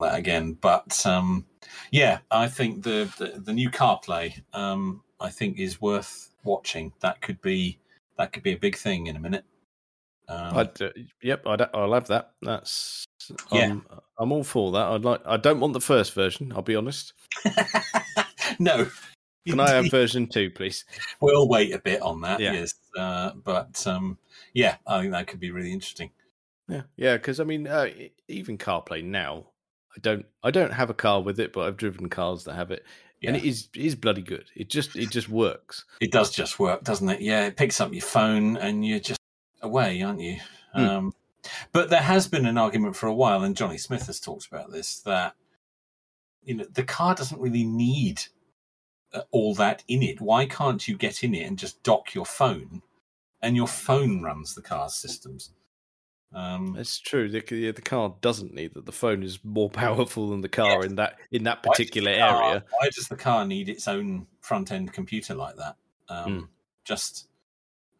[0.00, 1.46] that again, but um,
[1.90, 6.92] yeah, I think the, the the new CarPlay, um, I think, is worth watching.
[7.00, 7.78] That could be
[8.18, 9.44] that could be a big thing in a minute.
[10.28, 10.90] Um, I'd, uh,
[11.22, 12.32] yep, I'd, I'll have that.
[12.42, 13.04] That's
[13.52, 13.72] Yeah.
[13.72, 13.86] um,
[14.18, 14.86] I'm all for that.
[14.86, 15.20] I'd like.
[15.26, 16.52] I don't want the first version.
[16.54, 17.12] I'll be honest.
[18.58, 18.86] no,
[19.46, 20.84] Can I have version two, please?
[21.20, 22.40] We'll wait a bit on that.
[22.40, 22.52] Yeah.
[22.52, 24.18] Yes, uh, but um,
[24.54, 26.10] yeah, I think that could be really interesting.
[26.66, 27.16] Yeah, yeah.
[27.16, 27.90] Because I mean, uh,
[28.26, 29.44] even CarPlay now,
[29.94, 30.24] I don't.
[30.42, 32.84] I don't have a car with it, but I've driven cars that have it,
[33.22, 34.46] and it is it is bloody good.
[34.56, 35.84] It just it just works.
[36.00, 37.20] It does just work, doesn't it?
[37.20, 39.20] Yeah, it picks up your phone and you're just
[39.60, 40.38] away, aren't you?
[40.74, 40.84] Hmm.
[40.84, 41.14] Um,
[41.72, 44.70] but there has been an argument for a while, and Jonny Smith has talked about
[44.70, 45.34] this that
[46.42, 48.22] you know the car doesn't really need
[49.12, 50.20] uh, all that in it.
[50.20, 52.82] Why can't you get in it and just dock your phone,
[53.42, 55.52] and your phone runs the car's systems?
[56.32, 57.28] Um, It's true.
[57.30, 58.86] The, the the car doesn't need that.
[58.86, 62.42] The phone is more powerful than the car in that in that particular the car-
[62.42, 62.64] area.
[62.70, 65.76] Why does the car need its own front end computer like that?
[66.08, 66.44] Um, Hmm.
[66.84, 67.28] Just,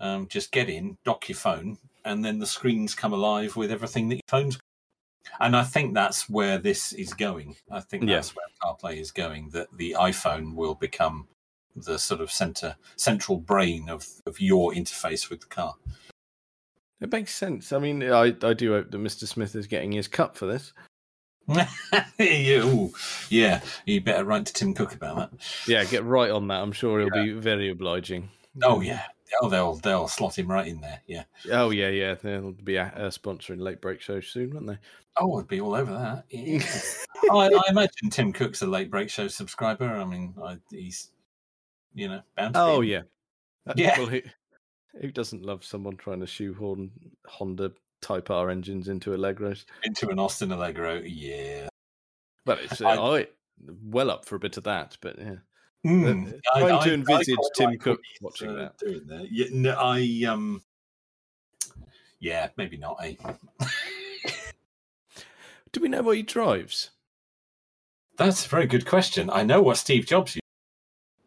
[0.01, 4.09] um, just get in, dock your phone, and then the screens come alive with everything
[4.09, 4.59] that your phone's.
[5.41, 7.57] And I think that's where this is going.
[7.71, 8.17] I think Yeah.
[8.17, 9.51] that's where CarPlay is going.
[9.51, 11.27] That the iPhone will become
[11.77, 15.75] the sort of center central brain of, of your interface with the car.
[17.01, 17.73] It makes sense.
[17.73, 19.27] I mean, I I do hope that Mr.
[19.27, 20.73] Smith is getting his cut for this.
[22.21, 22.93] Ooh,
[23.29, 25.31] yeah, you better write to Tim Cook about that.
[25.69, 26.63] Yeah, get right on that.
[26.63, 28.31] I'm sure he'll be very obliging.
[28.63, 29.03] Oh yeah,
[29.43, 31.01] oh they'll they'll slot him right in there.
[31.07, 31.25] Yeah.
[31.51, 32.15] Oh yeah, yeah.
[32.15, 34.79] They'll be a, sponsoring Late Brake Show soon, won't they?
[35.19, 36.25] Oh, I'd be all over that.
[36.31, 36.65] Yeah.
[37.31, 39.87] I, I imagine Tim Cook's a Late Brake Show subscriber.
[39.87, 41.11] I mean, I, he's
[41.95, 42.57] you know bound.
[42.57, 43.03] Oh yeah,
[43.77, 43.99] Yeah.
[43.99, 44.21] Well, who,
[45.01, 46.91] who doesn't love someone trying to shoehorn
[47.27, 49.65] Honda Type R engines into Allegros?
[49.83, 51.01] into an Austin Allegro.
[51.05, 51.69] Yeah.
[52.47, 53.27] Well, it's uh, I- I,
[53.83, 55.37] well up for a bit of that, but yeah.
[55.85, 58.79] Mm, Uh, trying to envisage quite Tim like Cook watching uh, that.
[58.79, 59.31] Doing that.
[59.31, 60.63] Yeah, no, I um.
[62.21, 62.99] Yeah, maybe not.
[63.03, 63.15] Eh?
[65.73, 66.91] Do we know what he drives?
[68.17, 69.29] That's a very good question.
[69.31, 70.41] I know what Steve Jobs used.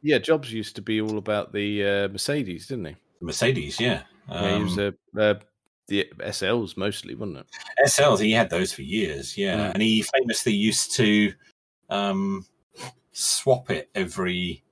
[0.02, 2.96] Yeah, Jobs used to be all about the uh, Mercedes, didn't he?
[3.20, 4.04] Mercedes, yeah.
[4.30, 5.40] yeah, he was Um, uh, uh,
[5.88, 7.48] the SLs mostly, wasn't it?
[7.86, 9.68] SLs, he had those for years, yeah.
[9.68, 9.74] Mm.
[9.74, 11.34] And he famously used to
[11.90, 12.46] um,
[13.20, 14.64] swap it every,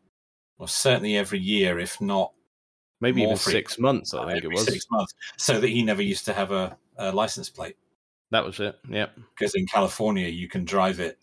[0.58, 2.34] well, certainly every year, if not
[3.02, 3.70] Maybe even frequent.
[3.70, 4.66] six months, I think it was.
[4.66, 7.76] six months, so that he never used to have a, a license plate.
[8.32, 8.78] That was it.
[8.90, 9.08] Yeah.
[9.38, 11.20] Because in California, you can drive it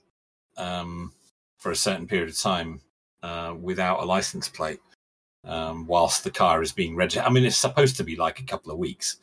[0.57, 1.13] um,
[1.59, 2.81] for a certain period of time
[3.23, 4.81] uh, without a license plate.
[5.45, 7.25] um, whilst the car is being registered.
[7.25, 9.17] I mean, it's supposed to be like a couple of weeks.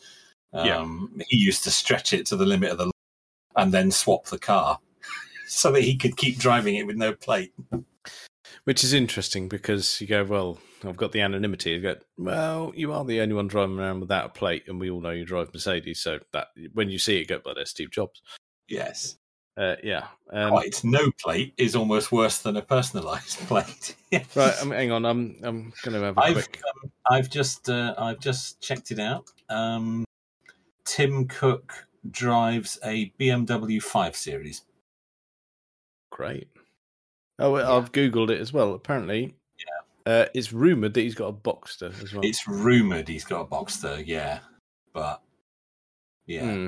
[0.54, 2.92] Um, He used to stretch it to the limit of the
[3.56, 4.80] and then swap the car
[5.48, 7.54] so that he could keep driving it with no plate.
[8.64, 11.72] Which is interesting because you go, well, I've got the anonymity.
[11.72, 14.90] You go, well, you are the only one driving around without a plate, and we
[14.90, 16.02] all know you drive Mercedes.
[16.02, 18.22] So that when you see it go by there, Steve Jobs.
[18.68, 19.18] Yes.
[19.58, 20.08] Uh, yeah.
[20.32, 23.96] Um, Quite no plate is almost worse than a personalised plate.
[24.36, 24.62] Right.
[24.62, 25.06] Um, hang on.
[25.06, 26.62] I'm I'm going to have a I've quick.
[26.84, 29.26] um, I've just uh, I've just checked it out.
[29.50, 30.06] Um,
[30.86, 34.64] Tim Cook drives a BMW 5 Series.
[36.10, 36.48] Great.
[37.40, 37.76] Oh, well, Yeah.
[37.78, 38.74] I've googled it as well.
[38.74, 42.24] Apparently, yeah, uh, it's rumored that he's got a Boxster as well.
[42.26, 44.40] It's rumoured he's got a Boxster, yeah,
[44.94, 45.22] but
[46.26, 46.68] yeah, Hmm.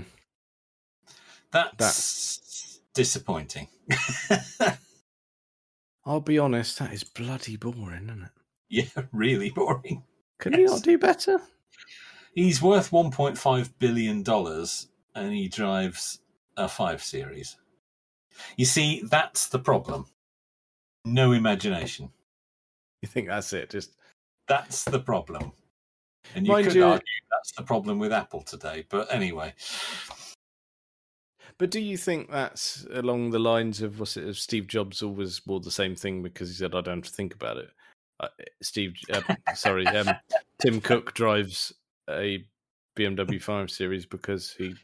[1.51, 3.67] that's, disappointing.
[6.05, 8.31] I'll be honest, that is bloody boring, isn't it?
[8.69, 10.03] yeah, really boring.
[10.39, 11.39] Can he not do better?
[12.33, 16.19] He's worth 1.5 billion dollars, and he drives
[16.57, 17.57] a 5 Series.
[18.57, 20.05] You see, that's the problem.
[21.05, 22.09] No imagination.
[23.01, 23.69] You think that's it?
[23.69, 23.95] Just
[24.47, 25.51] That's the problem.
[26.35, 28.85] And you Mind could you- argue that's the problem with Apple today.
[28.89, 29.53] But anyway,
[31.57, 35.59] But do you think that's along the lines of was it Steve Jobs always wore
[35.59, 37.69] the same thing because he said I don't have to think about it?
[38.19, 38.27] Uh,
[38.61, 39.21] Steve, uh,
[39.53, 40.09] sorry, um,
[40.61, 41.73] Tim Cook drives
[42.09, 42.43] a
[42.97, 44.75] BMW 5 Series because he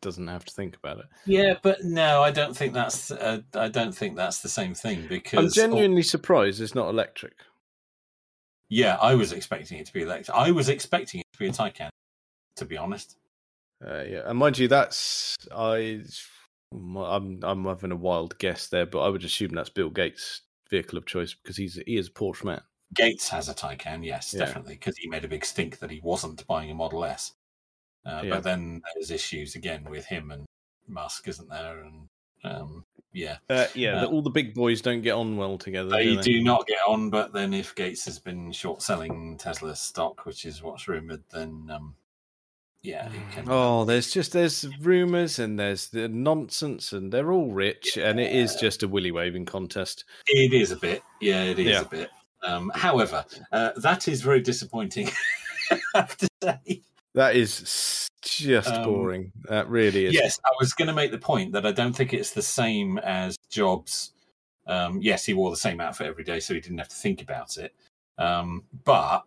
[0.00, 1.06] doesn't have to think about it.
[1.26, 3.10] yeah, but no, I don't think that's.
[3.10, 7.34] Uh, I don't think that's the same thing because I'm genuinely surprised it's not electric.
[8.68, 10.36] yeah, I was expecting it to be electric.
[10.36, 11.90] I was expecting it to be a Taycan,
[12.56, 13.16] to be honest.
[13.86, 16.02] Uh, yeah, and mind you, that's I.
[16.72, 20.98] I'm I'm having a wild guess there, but I would assume that's Bill Gates' vehicle
[20.98, 22.62] of choice because he's he is a Porsche man.
[22.94, 24.44] Gates has a Taycan, yes, Yeah.
[24.44, 27.32] definitely, because he made a big stink that he wasn't buying a Model S.
[28.06, 28.30] Uh, Yeah.
[28.30, 30.44] But then there's issues again with him and
[30.88, 31.80] Musk, isn't there?
[31.80, 32.08] And
[32.44, 35.88] um, yeah, Uh, yeah, the, Uh, all the big boys don't get on well together.
[35.90, 36.22] they do they?
[36.22, 37.08] do not get on.
[37.10, 41.70] But then if Gates has been short selling Tesla stock, which is what's rumored, then
[41.72, 41.94] um,
[42.82, 43.46] yeah, can.
[43.48, 48.30] Oh, there's just there's rumors and there's the nonsense and they're all rich and it
[48.34, 50.04] is just a willy waving contest.
[50.26, 51.80] It is a bit, yeah, it is Yeah.
[51.80, 52.10] a bit.
[52.42, 55.08] Um, however, uh, that is very disappointing.
[55.70, 56.82] I have to say.
[57.14, 59.32] That is just Um, boring.
[59.48, 60.14] That really is.
[60.14, 62.98] Yes, I was going to make the point that I don't think it's the same
[62.98, 64.12] as Jobs.
[64.66, 67.22] Um, yes, he wore the same outfit every day, so he didn't have to think
[67.22, 67.74] about it.
[68.18, 69.24] Um, but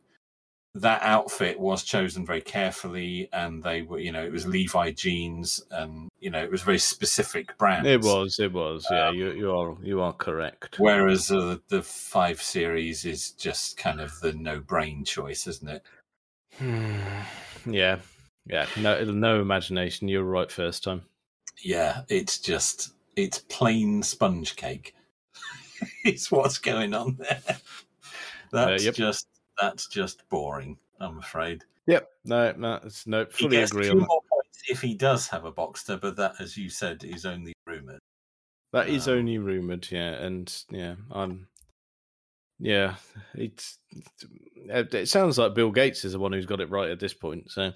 [0.75, 5.63] that outfit was chosen very carefully, and they were, you know, it was Levi jeans,
[5.71, 7.87] and you know, it was very specific brand.
[7.87, 8.85] It was, it was.
[8.89, 10.79] Yeah, Um, you you are you are correct.
[10.79, 15.83] Whereas uh, the five series is just kind of the no-brain choice, isn't it?
[16.57, 16.97] Hmm.
[17.73, 17.99] Yeah.
[18.45, 18.65] Yeah.
[18.77, 20.07] No no imagination.
[20.07, 21.03] You're right first time.
[21.63, 24.95] Yeah, it's just it's plain sponge cake.
[26.03, 27.41] it's what's going on there.
[28.51, 28.95] That's yep.
[28.95, 29.27] just
[29.59, 30.77] that's just boring.
[31.01, 31.65] I'm afraid.
[31.87, 32.09] Yep.
[32.25, 34.43] No, no, it's no fully agree two on that.
[34.69, 37.99] if he does have a Boxster, but that, as you said, is only rumored.
[38.73, 41.47] That is Um, only rumored, yeah, and yeah, I'm,
[42.59, 42.95] yeah,
[43.33, 43.77] it's
[44.69, 47.13] it, it sounds like Bill Gates is the one who's got it right at this
[47.13, 47.51] point.
[47.51, 47.71] So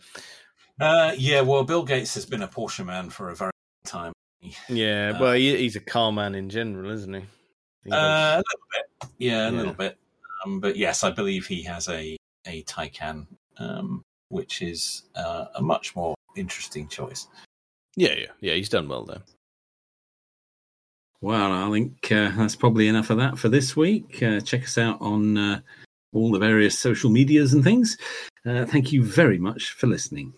[0.79, 3.51] Uh, yeah, well, Bill Gates has been a Porsche man for a very
[3.85, 4.11] long
[4.43, 4.53] time.
[4.67, 7.21] yeah, Uh, well, he, he's a car man in general, isn't he?
[7.85, 9.57] He Uh, a little bit, yeah, a Yeah.
[9.57, 9.97] little bit.
[10.43, 12.17] Um, but yes, I believe he has a
[12.47, 13.27] a Taycan,
[13.57, 17.27] um, which is uh, a much more interesting choice.
[17.95, 19.21] yeah, yeah, yeah, he's done well there.
[21.21, 24.23] Well, I think uh, that's probably enough of that for this week.
[24.23, 25.61] Uh, check us out on uh,
[26.13, 27.95] all the various social medias and things.
[28.43, 30.33] Uh, thank you very much for listening.